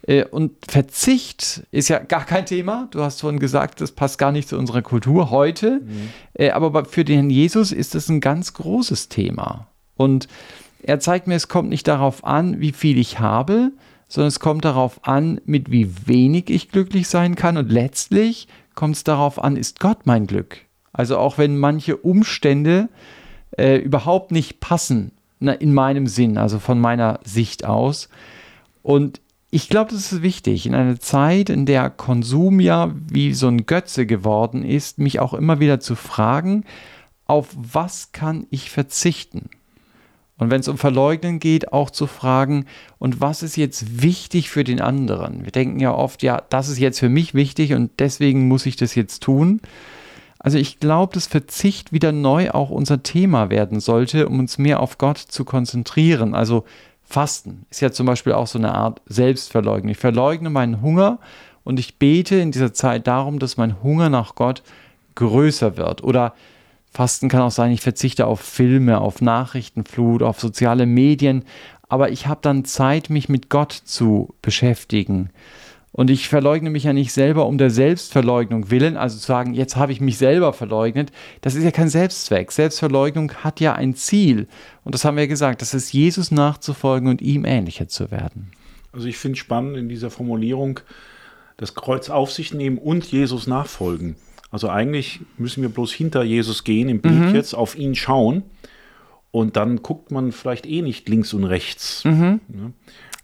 Äh, 0.07 0.25
und 0.25 0.53
Verzicht 0.67 1.67
ist 1.71 1.89
ja 1.89 1.99
gar 1.99 2.25
kein 2.25 2.47
Thema. 2.47 2.89
Du 2.91 3.03
hast 3.03 3.21
vorhin 3.21 3.41
gesagt, 3.41 3.81
das 3.81 3.93
passt 3.93 4.19
gar 4.19 4.33
nicht 4.33 4.49
zu 4.49 4.59
unserer 4.59 4.83
Kultur 4.83 5.31
heute. 5.31 5.81
Mhm. 5.85 6.11
Äh, 6.35 6.51
aber 6.51 6.85
für 6.85 7.05
den 7.05 7.31
Jesus 7.31 7.73
ist 7.73 7.95
das 7.95 8.09
ein 8.09 8.21
ganz 8.21 8.55
großes 8.55 9.09
Thema. 9.09 9.69
Und 9.97 10.29
er 10.83 11.01
zeigt 11.01 11.27
mir, 11.27 11.35
es 11.35 11.49
kommt 11.49 11.69
nicht 11.69 11.87
darauf 11.87 12.25
an, 12.25 12.61
wie 12.61 12.73
viel 12.73 12.99
ich 12.99 13.21
habe, 13.21 13.73
sondern 14.09 14.29
es 14.29 14.41
kommt 14.41 14.65
darauf 14.65 15.07
an, 15.07 15.41
mit 15.45 15.71
wie 15.71 16.07
wenig 16.07 16.51
ich 16.51 16.71
glücklich 16.71 17.09
sein 17.09 17.35
kann. 17.35 17.57
Und 17.57 17.71
letztlich 17.71 18.49
kommt 18.75 18.97
es 18.97 19.05
darauf 19.05 19.43
an, 19.43 19.57
ist 19.57 19.79
Gott 19.79 20.07
mein 20.07 20.27
Glück? 20.27 20.59
Also 20.93 21.19
auch 21.19 21.39
wenn 21.39 21.59
manche 21.59 21.97
Umstände 21.97 22.89
äh, 23.57 23.77
überhaupt 23.77 24.33
nicht 24.33 24.61
passen 24.61 25.13
na, 25.41 25.53
in 25.53 25.75
meinem 25.75 26.07
Sinn, 26.07 26.39
also 26.39 26.59
von 26.59 26.79
meiner 26.79 27.19
Sicht 27.25 27.65
aus. 27.65 28.09
Und 28.83 29.21
ich 29.51 29.69
glaube, 29.69 29.91
das 29.91 30.13
ist 30.13 30.23
wichtig. 30.23 30.67
In 30.67 30.75
einer 30.75 31.01
Zeit, 31.01 31.51
in 31.51 31.67
der 31.67 31.91
Konsum 31.91 32.61
ja 32.61 32.95
wie 33.11 33.35
so 33.35 33.49
ein 33.49 33.67
Götze 33.67 34.07
geworden 34.07 34.63
ist, 34.65 34.99
mich 34.99 35.19
auch 35.19 35.35
immer 35.35 35.59
wieder 35.59 35.81
zu 35.81 35.97
fragen, 35.97 36.65
auf 37.27 37.49
was 37.57 38.13
kann 38.13 38.47
ich 38.51 38.71
verzichten? 38.71 39.51
Und 40.37 40.51
wenn 40.51 40.61
es 40.61 40.69
um 40.69 40.79
Verleugnen 40.79 41.39
geht, 41.39 41.73
auch 41.73 41.91
zu 41.91 42.07
fragen, 42.07 42.65
und 42.99 43.21
was 43.21 43.43
ist 43.43 43.57
jetzt 43.57 44.03
wichtig 44.03 44.49
für 44.49 44.65
den 44.65 44.81
anderen? 44.81 45.45
Wir 45.45 45.53
denken 45.53 45.81
ja 45.81 45.93
oft, 45.93 46.23
ja, 46.23 46.43
das 46.49 46.69
ist 46.69 46.79
jetzt 46.79 46.99
für 46.99 47.11
mich 47.11 47.35
wichtig 47.35 47.75
und 47.75 47.91
deswegen 47.99 48.49
muss 48.49 48.67
ich 48.67 48.77
das 48.77 48.95
jetzt 48.95 49.23
tun. 49.23 49.61
Also 50.43 50.57
ich 50.57 50.81
glaube, 50.81 51.13
dass 51.13 51.27
Verzicht 51.27 51.93
wieder 51.93 52.13
neu 52.13 52.51
auch 52.51 52.71
unser 52.71 53.03
Thema 53.03 53.51
werden 53.51 53.79
sollte, 53.79 54.27
um 54.27 54.39
uns 54.39 54.57
mehr 54.57 54.81
auf 54.81 54.97
Gott 54.97 55.19
zu 55.19 55.45
konzentrieren. 55.45 56.35
Also 56.35 56.65
Fasten 57.05 57.67
ist 57.71 57.83
ja 57.83 57.93
zum 57.93 58.07
Beispiel 58.07 58.33
auch 58.33 58.47
so 58.47 58.59
eine 58.59 58.75
Art 58.75 59.03
Selbstverleugnung. 59.05 59.91
Ich 59.91 59.99
verleugne 59.99 60.49
meinen 60.49 60.81
Hunger 60.81 61.19
und 61.63 61.79
ich 61.79 61.99
bete 61.99 62.37
in 62.37 62.53
dieser 62.53 62.73
Zeit 62.73 63.07
darum, 63.07 63.39
dass 63.39 63.59
mein 63.59 63.83
Hunger 63.83 64.09
nach 64.09 64.35
Gott 64.35 64.63
größer 65.15 65.77
wird. 65.77 66.03
Oder 66.03 66.33
Fasten 66.91 67.29
kann 67.29 67.43
auch 67.43 67.51
sein, 67.51 67.71
ich 67.71 67.83
verzichte 67.83 68.27
auf 68.27 68.41
Filme, 68.41 68.99
auf 68.99 69.21
Nachrichtenflut, 69.21 70.23
auf 70.23 70.41
soziale 70.41 70.87
Medien, 70.87 71.45
aber 71.89 72.11
ich 72.11 72.27
habe 72.27 72.41
dann 72.43 72.65
Zeit, 72.65 73.11
mich 73.11 73.29
mit 73.29 73.51
Gott 73.51 73.73
zu 73.73 74.35
beschäftigen. 74.41 75.31
Und 75.93 76.09
ich 76.09 76.29
verleugne 76.29 76.71
mich 76.71 76.85
ja 76.85 76.93
nicht 76.93 77.13
selber 77.13 77.47
um 77.47 77.59
der 77.59 77.71
Selbstverleugnung 77.71 78.71
willen, 78.71 78.97
also 78.97 79.19
zu 79.19 79.27
sagen, 79.27 79.55
jetzt 79.55 79.75
habe 79.75 79.91
ich 79.91 80.01
mich 80.01 80.19
selber 80.19 80.53
verleugnet. 80.53 81.11
Das 81.41 81.57
ist 81.57 81.65
ja 81.65 81.73
kein 81.73 81.89
Selbstzweck. 81.89 82.53
Selbstverleugnung 82.53 83.33
hat 83.33 83.59
ja 83.59 83.75
ein 83.75 83.95
Ziel. 83.95 84.47
Und 84.85 84.95
das 84.95 85.05
haben 85.05 85.17
wir 85.17 85.25
ja 85.25 85.29
gesagt, 85.29 85.63
das 85.63 85.75
ist 85.75 85.93
Jesus 85.93 86.31
nachzufolgen 86.31 87.09
und 87.09 87.21
ihm 87.21 87.45
ähnlicher 87.45 87.89
zu 87.89 88.11
werden. 88.13 88.53
Also 88.93 89.09
ich 89.09 89.19
finde 89.19 89.39
spannend 89.39 89.77
in 89.77 89.89
dieser 89.89 90.11
Formulierung, 90.11 90.81
das 91.57 91.75
Kreuz 91.75 92.09
auf 92.09 92.31
sich 92.33 92.55
nehmen 92.55 92.79
und 92.79 93.05
Jesus 93.11 93.47
nachfolgen. 93.47 94.15
Also 94.53 94.69
eigentlich 94.69 95.21
müssen 95.39 95.63
wir 95.63 95.69
bloß 95.69 95.93
hinter 95.93 96.23
Jesus 96.23 96.65
gehen, 96.65 96.89
im 96.89 97.01
Bild 97.01 97.15
mhm. 97.15 97.35
jetzt, 97.35 97.55
auf 97.55 97.77
ihn 97.77 97.95
schauen. 97.95 98.43
Und 99.33 99.57
dann 99.57 99.83
guckt 99.83 100.11
man 100.11 100.33
vielleicht 100.33 100.67
eh 100.67 100.83
nicht 100.83 101.09
links 101.09 101.33
und 101.35 101.45
rechts. 101.45 102.05
Mhm. 102.05 102.41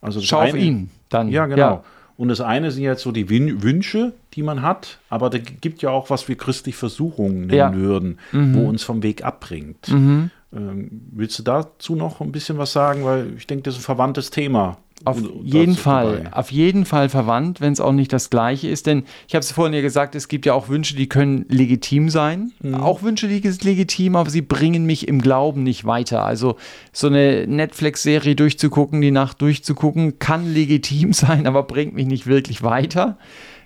Also 0.00 0.20
Schau 0.20 0.42
auf 0.42 0.54
ihn 0.54 0.90
dann. 1.08 1.28
Ja, 1.28 1.46
genau. 1.46 1.58
Ja. 1.58 1.84
Und 2.16 2.28
das 2.28 2.40
eine 2.40 2.70
sind 2.70 2.82
jetzt 2.82 3.02
so 3.02 3.12
die 3.12 3.28
Wün 3.28 3.62
Wünsche, 3.62 4.14
die 4.34 4.42
man 4.42 4.62
hat, 4.62 4.98
aber 5.10 5.28
da 5.28 5.38
gibt 5.38 5.82
ja 5.82 5.90
auch, 5.90 6.08
was 6.08 6.28
wir 6.28 6.36
christlich 6.36 6.74
Versuchungen 6.74 7.46
nennen 7.46 7.52
ja. 7.52 7.74
würden, 7.74 8.18
mhm. 8.32 8.54
wo 8.54 8.68
uns 8.68 8.82
vom 8.82 9.02
Weg 9.02 9.24
abbringt. 9.24 9.88
Mhm. 9.88 10.30
Ähm, 10.54 10.88
willst 11.12 11.38
du 11.38 11.42
dazu 11.42 11.94
noch 11.94 12.20
ein 12.20 12.32
bisschen 12.32 12.56
was 12.58 12.72
sagen? 12.72 13.04
Weil 13.04 13.34
ich 13.36 13.46
denke, 13.46 13.64
das 13.64 13.74
ist 13.74 13.80
ein 13.80 13.84
verwandtes 13.84 14.30
Thema. 14.30 14.78
Auf 15.04 15.20
jeden 15.42 15.76
Fall, 15.76 16.22
dabei. 16.22 16.36
auf 16.36 16.50
jeden 16.50 16.84
Fall 16.86 17.08
verwandt, 17.08 17.60
wenn 17.60 17.72
es 17.72 17.80
auch 17.80 17.92
nicht 17.92 18.12
das 18.12 18.30
gleiche 18.30 18.68
ist. 18.68 18.86
Denn 18.86 19.04
ich 19.28 19.34
habe 19.34 19.42
es 19.42 19.52
vorhin 19.52 19.74
ja 19.74 19.82
gesagt, 19.82 20.14
es 20.14 20.26
gibt 20.26 20.46
ja 20.46 20.54
auch 20.54 20.68
Wünsche, 20.68 20.96
die 20.96 21.08
können 21.08 21.44
legitim 21.48 22.08
sein. 22.08 22.52
Mhm. 22.60 22.76
Auch 22.76 23.02
Wünsche, 23.02 23.28
die 23.28 23.40
sind 23.40 23.62
legitim, 23.62 24.16
aber 24.16 24.30
sie 24.30 24.40
bringen 24.40 24.86
mich 24.86 25.06
im 25.06 25.20
Glauben 25.20 25.62
nicht 25.62 25.84
weiter. 25.84 26.24
Also 26.24 26.56
so 26.92 27.08
eine 27.08 27.46
Netflix-Serie 27.46 28.34
durchzugucken, 28.36 29.00
die 29.00 29.10
Nacht 29.10 29.42
durchzugucken, 29.42 30.18
kann 30.18 30.52
legitim 30.52 31.12
sein, 31.12 31.46
aber 31.46 31.62
bringt 31.64 31.94
mich 31.94 32.06
nicht 32.06 32.26
wirklich 32.26 32.62
weiter. 32.62 33.18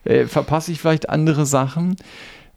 Äh, 0.05 0.27
verpasse 0.27 0.73
ich 0.73 0.81
vielleicht 0.81 1.09
andere 1.11 1.47
Sachen. 1.47 1.97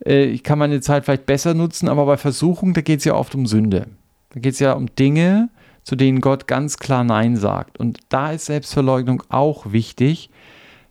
Äh, 0.05 0.25
ich 0.25 0.43
kann 0.43 0.59
meine 0.59 0.81
Zeit 0.81 1.05
vielleicht 1.05 1.25
besser 1.25 1.53
nutzen, 1.53 1.89
aber 1.89 2.05
bei 2.05 2.17
Versuchung, 2.17 2.73
da 2.73 2.81
geht 2.81 2.99
es 2.99 3.05
ja 3.05 3.13
oft 3.13 3.35
um 3.35 3.45
Sünde. 3.45 3.87
Da 4.33 4.39
geht 4.39 4.53
es 4.53 4.59
ja 4.59 4.73
um 4.73 4.87
Dinge, 4.95 5.49
zu 5.83 5.95
denen 5.95 6.21
Gott 6.21 6.47
ganz 6.47 6.77
klar 6.77 7.03
Nein 7.03 7.35
sagt. 7.35 7.79
Und 7.79 7.99
da 8.09 8.31
ist 8.31 8.45
Selbstverleugnung 8.45 9.23
auch 9.29 9.71
wichtig. 9.71 10.29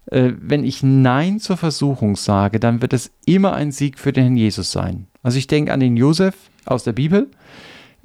Äh, 0.06 0.32
wenn 0.38 0.64
ich 0.64 0.82
Nein 0.82 1.40
zur 1.40 1.56
Versuchung 1.56 2.16
sage, 2.16 2.60
dann 2.60 2.82
wird 2.82 2.92
es 2.92 3.10
immer 3.24 3.54
ein 3.54 3.72
Sieg 3.72 3.98
für 3.98 4.12
den 4.12 4.24
Herrn 4.24 4.36
Jesus 4.36 4.72
sein. 4.72 5.06
Also 5.22 5.38
ich 5.38 5.46
denke 5.46 5.72
an 5.72 5.80
den 5.80 5.96
Josef 5.96 6.34
aus 6.64 6.84
der 6.84 6.92
Bibel, 6.92 7.30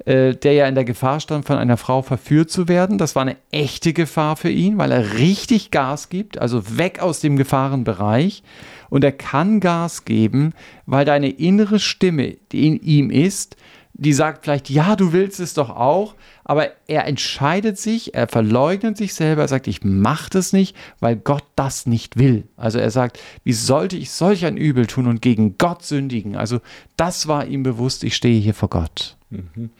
äh, 0.04 0.34
der 0.34 0.52
ja 0.52 0.66
in 0.66 0.74
der 0.74 0.84
Gefahr 0.84 1.20
stand, 1.20 1.44
von 1.44 1.58
einer 1.58 1.76
Frau 1.76 2.02
verführt 2.02 2.50
zu 2.50 2.68
werden. 2.68 2.98
Das 2.98 3.14
war 3.14 3.22
eine 3.22 3.36
echte 3.50 3.92
Gefahr 3.92 4.36
für 4.36 4.50
ihn, 4.50 4.78
weil 4.78 4.92
er 4.92 5.14
richtig 5.14 5.70
Gas 5.70 6.08
gibt, 6.08 6.38
also 6.38 6.78
weg 6.78 7.00
aus 7.00 7.20
dem 7.20 7.36
Gefahrenbereich. 7.36 8.42
Und 8.90 9.04
er 9.04 9.12
kann 9.12 9.60
Gas 9.60 10.04
geben, 10.04 10.54
weil 10.86 11.04
deine 11.04 11.28
innere 11.28 11.78
Stimme, 11.78 12.36
die 12.52 12.66
in 12.68 12.80
ihm 12.80 13.10
ist, 13.10 13.56
die 14.00 14.12
sagt 14.12 14.44
vielleicht, 14.44 14.70
ja, 14.70 14.94
du 14.94 15.12
willst 15.12 15.40
es 15.40 15.54
doch 15.54 15.70
auch, 15.70 16.14
aber 16.44 16.68
er 16.86 17.06
entscheidet 17.06 17.78
sich, 17.78 18.14
er 18.14 18.28
verleugnet 18.28 18.96
sich 18.96 19.12
selber, 19.12 19.42
er 19.42 19.48
sagt, 19.48 19.66
ich 19.66 19.82
mache 19.82 20.30
das 20.30 20.52
nicht, 20.52 20.76
weil 21.00 21.16
Gott 21.16 21.42
das 21.56 21.84
nicht 21.84 22.16
will. 22.16 22.44
Also 22.56 22.78
er 22.78 22.92
sagt, 22.92 23.18
wie 23.42 23.52
sollte 23.52 23.96
ich 23.96 24.12
solch 24.12 24.46
ein 24.46 24.56
Übel 24.56 24.86
tun 24.86 25.08
und 25.08 25.20
gegen 25.20 25.58
Gott 25.58 25.82
sündigen? 25.82 26.36
Also 26.36 26.60
das 26.96 27.26
war 27.26 27.46
ihm 27.46 27.64
bewusst, 27.64 28.04
ich 28.04 28.14
stehe 28.14 28.40
hier 28.40 28.54
vor 28.54 28.70
Gott. 28.70 29.16
Mhm. 29.30 29.70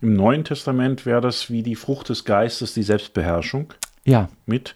Im 0.00 0.14
Neuen 0.14 0.42
Testament 0.42 1.06
wäre 1.06 1.20
das 1.20 1.48
wie 1.48 1.62
die 1.62 1.76
Frucht 1.76 2.08
des 2.08 2.24
Geistes, 2.24 2.74
die 2.74 2.82
Selbstbeherrschung. 2.82 3.72
Ja. 4.04 4.28
Mit. 4.46 4.74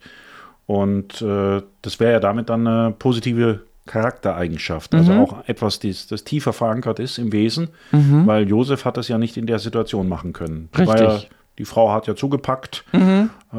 Und 0.67 1.21
äh, 1.21 1.63
das 1.83 1.99
wäre 1.99 2.13
ja 2.13 2.21
damit 2.21 2.49
dann 2.49 2.67
eine 2.67 2.93
positive 2.93 3.65
Charaktereigenschaft, 3.87 4.95
also 4.95 5.13
mhm. 5.13 5.21
auch 5.21 5.47
etwas, 5.47 5.79
das, 5.79 6.07
das, 6.07 6.25
tiefer 6.25 6.55
verankert 6.55 6.99
ist 6.99 7.19
im 7.19 7.33
Wesen, 7.33 7.69
mhm. 7.93 8.27
weil 8.27 8.49
Josef 8.49 8.87
hat 8.87 8.97
das 8.97 9.09
ja 9.09 9.19
nicht 9.19 9.37
in 9.37 9.47
der 9.47 9.59
Situation 9.59 10.09
machen 10.09 10.33
können. 10.33 10.71
Richtig. 10.77 11.01
Ja, 11.01 11.21
die 11.59 11.65
Frau 11.67 11.93
hat 11.93 12.07
ja 12.07 12.17
zugepackt, 12.17 12.85
mhm. 12.93 13.31
äh, 13.53 13.57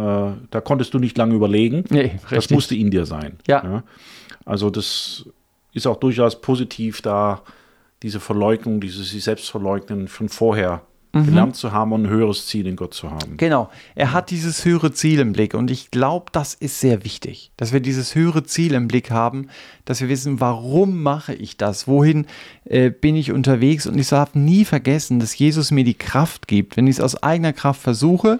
da 0.49 0.61
konntest 0.61 0.93
du 0.93 0.99
nicht 0.99 1.17
lange 1.17 1.35
überlegen. 1.35 1.83
Nee, 1.89 2.19
das 2.29 2.49
musste 2.49 2.75
in 2.75 2.89
dir 2.89 3.05
sein. 3.05 3.37
Ja. 3.47 3.63
ja. 3.63 3.83
Also 4.45 4.69
das 4.69 5.25
ist 5.73 5.85
auch 5.85 5.97
durchaus 5.97 6.41
positiv, 6.41 7.01
da 7.01 7.41
diese 8.01 8.19
Verleugnung, 8.19 8.81
dieses 8.81 9.11
sich 9.11 9.23
selbst 9.23 9.49
verleugnen 9.49 10.07
von 10.07 10.29
vorher 10.29 10.81
mhm. 11.15 11.25
gelernt 11.25 11.55
zu 11.55 11.71
haben 11.71 11.91
und 11.91 12.03
ein 12.03 12.09
höheres 12.09 12.47
Ziel 12.47 12.67
in 12.67 12.75
Gott 12.75 12.93
zu 12.93 13.09
haben. 13.09 13.37
Genau, 13.37 13.69
er 13.95 14.11
hat 14.11 14.29
dieses 14.29 14.63
höhere 14.65 14.91
Ziel 14.91 15.19
im 15.19 15.33
Blick 15.33 15.53
und 15.53 15.71
ich 15.71 15.91
glaube, 15.91 16.27
das 16.31 16.53
ist 16.53 16.79
sehr 16.79 17.03
wichtig, 17.03 17.51
dass 17.57 17.73
wir 17.73 17.79
dieses 17.79 18.15
höhere 18.15 18.43
Ziel 18.43 18.73
im 18.73 18.87
Blick 18.87 19.11
haben, 19.11 19.47
dass 19.85 20.01
wir 20.01 20.09
wissen, 20.09 20.39
warum 20.39 21.01
mache 21.01 21.33
ich 21.33 21.57
das, 21.57 21.87
wohin 21.87 22.27
äh, 22.65 22.89
bin 22.89 23.15
ich 23.15 23.31
unterwegs 23.31 23.87
und 23.87 23.97
ich 23.97 24.09
darf 24.09 24.35
nie 24.35 24.65
vergessen, 24.65 25.19
dass 25.19 25.37
Jesus 25.37 25.71
mir 25.71 25.83
die 25.83 25.93
Kraft 25.93 26.47
gibt. 26.47 26.77
Wenn 26.77 26.87
ich 26.87 26.97
es 26.97 27.01
aus 27.01 27.21
eigener 27.23 27.53
Kraft 27.53 27.81
versuche, 27.81 28.39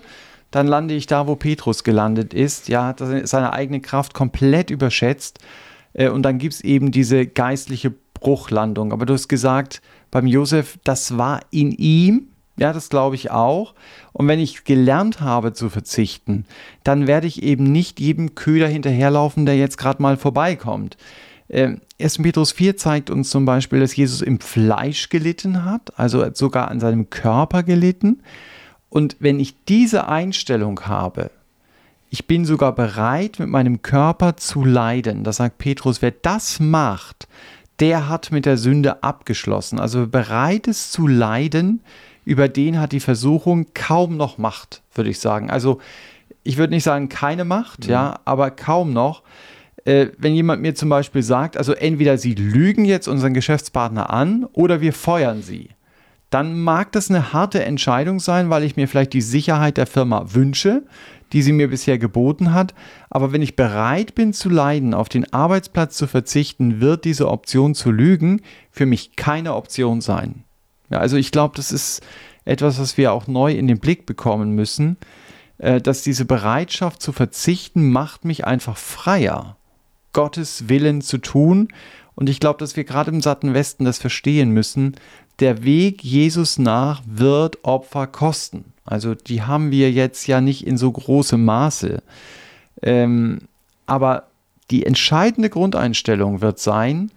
dann 0.51 0.67
lande 0.67 0.93
ich 0.93 1.05
da, 1.05 1.27
wo 1.27 1.35
Petrus 1.35 1.83
gelandet 1.83 2.33
ist. 2.33 2.69
Ja, 2.69 2.87
hat 2.87 2.99
seine 2.99 3.51
eigene 3.51 3.81
Kraft 3.81 4.13
komplett 4.13 4.69
überschätzt. 4.69 5.39
Äh, 5.93 6.09
und 6.09 6.23
dann 6.23 6.37
gibt 6.37 6.53
es 6.53 6.61
eben 6.61 6.91
diese 6.91 7.25
geistliche 7.25 7.93
Bruchlandung. 8.13 8.93
Aber 8.93 9.05
du 9.05 9.13
hast 9.13 9.27
gesagt, 9.27 9.81
beim 10.11 10.27
Josef, 10.27 10.77
das 10.83 11.17
war 11.17 11.41
in 11.51 11.71
ihm, 11.71 12.29
ja, 12.57 12.71
das 12.71 12.89
glaube 12.89 13.15
ich 13.15 13.31
auch. 13.31 13.73
Und 14.13 14.27
wenn 14.27 14.39
ich 14.39 14.63
gelernt 14.63 15.21
habe 15.21 15.53
zu 15.53 15.69
verzichten, 15.69 16.45
dann 16.83 17.07
werde 17.07 17.27
ich 17.27 17.43
eben 17.43 17.65
nicht 17.65 17.99
jedem 17.99 18.35
Köder 18.35 18.67
hinterherlaufen, 18.67 19.45
der 19.45 19.57
jetzt 19.57 19.77
gerade 19.77 20.01
mal 20.01 20.17
vorbeikommt. 20.17 20.97
Ähm, 21.49 21.81
1. 22.01 22.19
Petrus 22.19 22.51
4 22.53 22.77
zeigt 22.77 23.09
uns 23.09 23.29
zum 23.29 23.45
Beispiel, 23.45 23.79
dass 23.79 23.95
Jesus 23.95 24.21
im 24.21 24.39
Fleisch 24.39 25.09
gelitten 25.09 25.65
hat, 25.65 25.97
also 25.97 26.25
sogar 26.33 26.69
an 26.69 26.79
seinem 26.79 27.09
Körper 27.09 27.63
gelitten. 27.63 28.21
Und 28.89 29.17
wenn 29.19 29.39
ich 29.39 29.63
diese 29.65 30.07
Einstellung 30.07 30.81
habe, 30.81 31.31
ich 32.09 32.27
bin 32.27 32.45
sogar 32.45 32.73
bereit, 32.73 33.39
mit 33.39 33.49
meinem 33.49 33.81
Körper 33.81 34.37
zu 34.37 34.63
leiden, 34.63 35.23
da 35.23 35.33
sagt 35.33 35.57
Petrus, 35.57 36.01
wer 36.01 36.11
das 36.11 36.59
macht, 36.59 37.27
der 37.79 38.07
hat 38.07 38.31
mit 38.31 38.45
der 38.45 38.57
Sünde 38.57 39.03
abgeschlossen. 39.03 39.79
Also 39.79 40.07
bereit 40.07 40.67
ist 40.67 40.93
zu 40.93 41.07
leiden, 41.07 41.81
über 42.25 42.49
den 42.49 42.79
hat 42.79 42.91
die 42.91 42.99
Versuchung 42.99 43.67
kaum 43.73 44.17
noch 44.17 44.37
Macht, 44.37 44.81
würde 44.93 45.09
ich 45.09 45.19
sagen. 45.19 45.49
Also 45.49 45.79
ich 46.43 46.57
würde 46.57 46.73
nicht 46.73 46.83
sagen 46.83 47.07
keine 47.07 47.45
Macht, 47.45 47.85
mhm. 47.85 47.91
ja, 47.91 48.19
aber 48.25 48.51
kaum 48.51 48.91
noch. 48.91 49.23
Äh, 49.85 50.07
wenn 50.17 50.33
jemand 50.33 50.61
mir 50.61 50.75
zum 50.75 50.89
Beispiel 50.89 51.23
sagt, 51.23 51.57
also 51.57 51.73
entweder 51.73 52.17
Sie 52.17 52.33
lügen 52.33 52.85
jetzt 52.85 53.07
unseren 53.07 53.33
Geschäftspartner 53.33 54.09
an 54.09 54.45
oder 54.53 54.81
wir 54.81 54.93
feuern 54.93 55.43
Sie, 55.43 55.69
dann 56.31 56.59
mag 56.59 56.91
das 56.91 57.09
eine 57.09 57.33
harte 57.33 57.63
Entscheidung 57.63 58.19
sein, 58.19 58.49
weil 58.49 58.63
ich 58.63 58.75
mir 58.75 58.87
vielleicht 58.87 59.13
die 59.13 59.21
Sicherheit 59.21 59.77
der 59.77 59.85
Firma 59.85 60.33
wünsche, 60.33 60.83
die 61.33 61.41
sie 61.41 61.53
mir 61.53 61.69
bisher 61.69 61.97
geboten 61.97 62.53
hat. 62.53 62.73
Aber 63.09 63.31
wenn 63.31 63.41
ich 63.41 63.55
bereit 63.55 64.15
bin 64.15 64.33
zu 64.33 64.49
leiden, 64.49 64.93
auf 64.93 65.09
den 65.09 65.31
Arbeitsplatz 65.33 65.97
zu 65.97 66.07
verzichten, 66.07 66.81
wird 66.81 67.05
diese 67.05 67.29
Option 67.29 67.75
zu 67.75 67.91
lügen 67.91 68.41
für 68.71 68.85
mich 68.85 69.15
keine 69.15 69.55
Option 69.55 70.01
sein. 70.01 70.44
Ja, 70.89 70.99
also 70.99 71.17
ich 71.17 71.31
glaube, 71.31 71.55
das 71.55 71.71
ist 71.71 72.01
etwas, 72.45 72.79
was 72.79 72.97
wir 72.97 73.13
auch 73.13 73.27
neu 73.27 73.53
in 73.53 73.67
den 73.67 73.79
Blick 73.79 74.05
bekommen 74.05 74.51
müssen, 74.51 74.97
äh, 75.57 75.81
dass 75.81 76.03
diese 76.03 76.25
Bereitschaft 76.25 77.01
zu 77.01 77.11
verzichten 77.11 77.89
macht 77.91 78.25
mich 78.25 78.45
einfach 78.45 78.77
freier, 78.77 79.57
Gottes 80.13 80.69
Willen 80.69 81.01
zu 81.01 81.17
tun. 81.17 81.69
Und 82.15 82.29
ich 82.29 82.39
glaube, 82.39 82.59
dass 82.59 82.77
wir 82.77 82.83
gerade 82.83 83.11
im 83.11 83.21
satten 83.21 83.53
Westen 83.53 83.83
das 83.83 83.97
verstehen 83.97 84.51
müssen. 84.51 84.95
Der 85.39 85.63
Weg 85.63 86.03
Jesus 86.03 86.57
nach 86.57 87.01
wird 87.05 87.65
Opfer 87.65 88.07
kosten. 88.07 88.73
Also 88.85 89.15
die 89.15 89.41
haben 89.41 89.71
wir 89.71 89.91
jetzt 89.91 90.27
ja 90.27 90.39
nicht 90.39 90.65
in 90.65 90.77
so 90.77 90.91
großem 90.91 91.43
Maße. 91.43 92.01
Ähm, 92.81 93.39
aber 93.85 94.27
die 94.71 94.85
entscheidende 94.85 95.49
Grundeinstellung 95.49 96.41
wird 96.41 96.59
sein, 96.59 97.11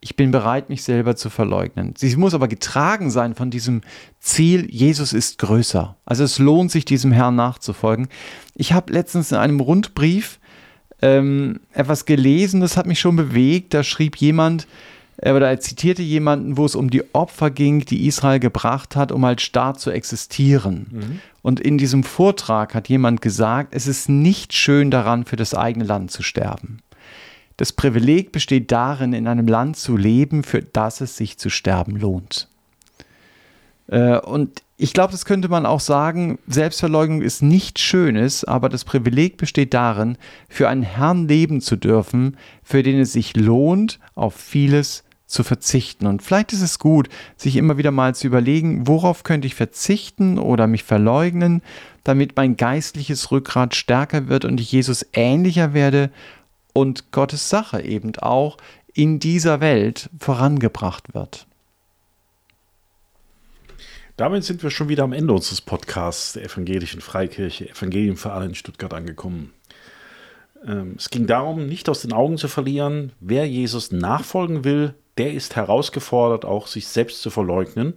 ich 0.00 0.14
bin 0.14 0.30
bereit, 0.30 0.68
mich 0.68 0.84
selber 0.84 1.16
zu 1.16 1.28
verleugnen. 1.28 1.94
Sie 1.96 2.14
muss 2.16 2.34
aber 2.34 2.46
getragen 2.46 3.10
sein 3.10 3.34
von 3.34 3.50
diesem 3.50 3.80
Ziel, 4.20 4.68
Jesus 4.70 5.12
ist 5.12 5.38
größer. 5.38 5.96
Also 6.04 6.24
es 6.24 6.38
lohnt 6.38 6.70
sich, 6.70 6.84
diesem 6.84 7.10
Herrn 7.10 7.34
nachzufolgen. 7.34 8.08
Ich 8.54 8.72
habe 8.72 8.92
letztens 8.92 9.32
in 9.32 9.38
einem 9.38 9.60
Rundbrief 9.60 10.38
ähm, 11.02 11.60
etwas 11.72 12.04
gelesen, 12.04 12.60
das 12.60 12.76
hat 12.76 12.86
mich 12.86 13.00
schon 13.00 13.16
bewegt. 13.16 13.74
Da 13.74 13.82
schrieb 13.82 14.16
jemand, 14.16 14.68
äh, 15.18 15.32
oder 15.32 15.48
er 15.48 15.60
zitierte 15.60 16.02
jemanden, 16.02 16.56
wo 16.56 16.64
es 16.64 16.76
um 16.76 16.90
die 16.90 17.14
Opfer 17.14 17.50
ging, 17.50 17.84
die 17.84 18.06
Israel 18.06 18.38
gebracht 18.38 18.96
hat, 18.96 19.10
um 19.10 19.24
als 19.24 19.42
Staat 19.42 19.80
zu 19.80 19.90
existieren. 19.90 20.86
Mhm. 20.90 21.20
Und 21.42 21.60
in 21.60 21.78
diesem 21.78 22.04
Vortrag 22.04 22.74
hat 22.74 22.88
jemand 22.88 23.20
gesagt, 23.20 23.74
es 23.74 23.86
ist 23.86 24.08
nicht 24.08 24.52
schön 24.52 24.90
daran, 24.90 25.24
für 25.24 25.36
das 25.36 25.54
eigene 25.54 25.84
Land 25.84 26.10
zu 26.10 26.22
sterben. 26.22 26.82
Das 27.58 27.72
Privileg 27.72 28.32
besteht 28.32 28.70
darin, 28.72 29.12
in 29.12 29.26
einem 29.26 29.48
Land 29.48 29.76
zu 29.76 29.96
leben, 29.96 30.44
für 30.44 30.62
das 30.62 31.00
es 31.00 31.16
sich 31.16 31.38
zu 31.38 31.50
sterben 31.50 31.96
lohnt. 31.96 32.48
Äh, 33.88 34.18
und 34.20 34.62
ich 34.76 34.92
glaube, 34.92 35.10
das 35.10 35.24
könnte 35.24 35.48
man 35.48 35.66
auch 35.66 35.80
sagen, 35.80 36.38
Selbstverleugnung 36.46 37.20
ist 37.20 37.42
nichts 37.42 37.80
Schönes, 37.80 38.44
aber 38.44 38.68
das 38.68 38.84
Privileg 38.84 39.38
besteht 39.38 39.74
darin, 39.74 40.16
für 40.48 40.68
einen 40.68 40.84
Herrn 40.84 41.26
leben 41.26 41.60
zu 41.60 41.74
dürfen, 41.74 42.36
für 42.62 42.84
den 42.84 43.00
es 43.00 43.12
sich 43.12 43.36
lohnt, 43.36 43.98
auf 44.14 44.34
vieles 44.36 45.02
zu 45.26 45.42
verzichten. 45.42 46.06
Und 46.06 46.22
vielleicht 46.22 46.52
ist 46.52 46.62
es 46.62 46.78
gut, 46.78 47.08
sich 47.36 47.56
immer 47.56 47.76
wieder 47.76 47.90
mal 47.90 48.14
zu 48.14 48.28
überlegen, 48.28 48.86
worauf 48.86 49.24
könnte 49.24 49.48
ich 49.48 49.56
verzichten 49.56 50.38
oder 50.38 50.68
mich 50.68 50.84
verleugnen, 50.84 51.60
damit 52.04 52.36
mein 52.36 52.56
geistliches 52.56 53.32
Rückgrat 53.32 53.74
stärker 53.74 54.28
wird 54.28 54.44
und 54.44 54.60
ich 54.60 54.70
Jesus 54.70 55.04
ähnlicher 55.12 55.74
werde 55.74 56.10
und 56.78 57.10
Gottes 57.10 57.48
Sache 57.48 57.82
eben 57.82 58.14
auch 58.18 58.56
in 58.94 59.18
dieser 59.18 59.60
Welt 59.60 60.08
vorangebracht 60.20 61.12
wird. 61.12 61.48
Damit 64.16 64.44
sind 64.44 64.62
wir 64.62 64.70
schon 64.70 64.88
wieder 64.88 65.02
am 65.02 65.12
Ende 65.12 65.32
unseres 65.32 65.60
Podcasts 65.60 66.34
der 66.34 66.44
Evangelischen 66.44 67.00
Freikirche 67.00 67.68
Evangelium 67.68 68.16
für 68.16 68.30
alle 68.30 68.46
in 68.46 68.54
Stuttgart 68.54 68.94
angekommen. 68.94 69.52
Ähm, 70.64 70.94
es 70.96 71.10
ging 71.10 71.26
darum, 71.26 71.66
nicht 71.66 71.88
aus 71.88 72.02
den 72.02 72.12
Augen 72.12 72.38
zu 72.38 72.46
verlieren, 72.46 73.10
wer 73.18 73.48
Jesus 73.48 73.90
nachfolgen 73.90 74.62
will, 74.62 74.94
der 75.16 75.32
ist 75.32 75.56
herausgefordert, 75.56 76.44
auch 76.44 76.68
sich 76.68 76.86
selbst 76.86 77.22
zu 77.22 77.30
verleugnen 77.30 77.94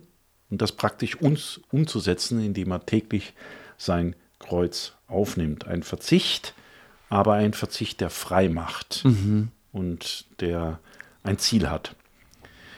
und 0.49 0.59
das 0.59 0.71
praktisch 0.71 1.21
uns 1.21 1.61
umzusetzen, 1.71 2.43
indem 2.43 2.71
er 2.71 2.83
täglich 2.83 3.33
sein 3.77 4.15
Kreuz 4.39 4.93
aufnimmt. 5.07 5.67
Ein 5.67 5.83
Verzicht, 5.83 6.55
aber 7.11 7.33
ein 7.33 7.53
Verzicht, 7.53 8.01
der 8.01 8.09
frei 8.09 8.49
macht 8.49 9.03
mhm. 9.03 9.49
und 9.73 10.25
der 10.39 10.79
ein 11.23 11.37
Ziel 11.37 11.69
hat. 11.69 11.95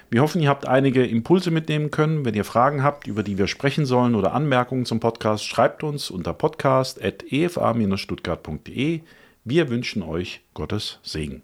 Wir 0.10 0.22
hoffen, 0.22 0.42
ihr 0.42 0.50
habt 0.50 0.68
einige 0.68 1.06
Impulse 1.06 1.50
mitnehmen 1.52 1.92
können. 1.92 2.26
Wenn 2.26 2.34
ihr 2.34 2.44
Fragen 2.44 2.84
habt, 2.84 3.08
über 3.08 3.24
die 3.24 3.38
wir 3.38 3.48
sprechen 3.48 3.86
sollen 3.86 4.16
oder 4.16 4.34
Anmerkungen 4.34 4.86
zum 4.86 5.00
Podcast, 5.00 5.46
schreibt 5.46 5.84
uns 5.84 6.10
unter 6.10 6.34
podcast.efa-stuttgart.de. 6.34 9.02
Wir 9.44 9.70
wünschen 9.70 10.02
euch 10.02 10.42
Gottes 10.56 10.98
Segen. 11.04 11.44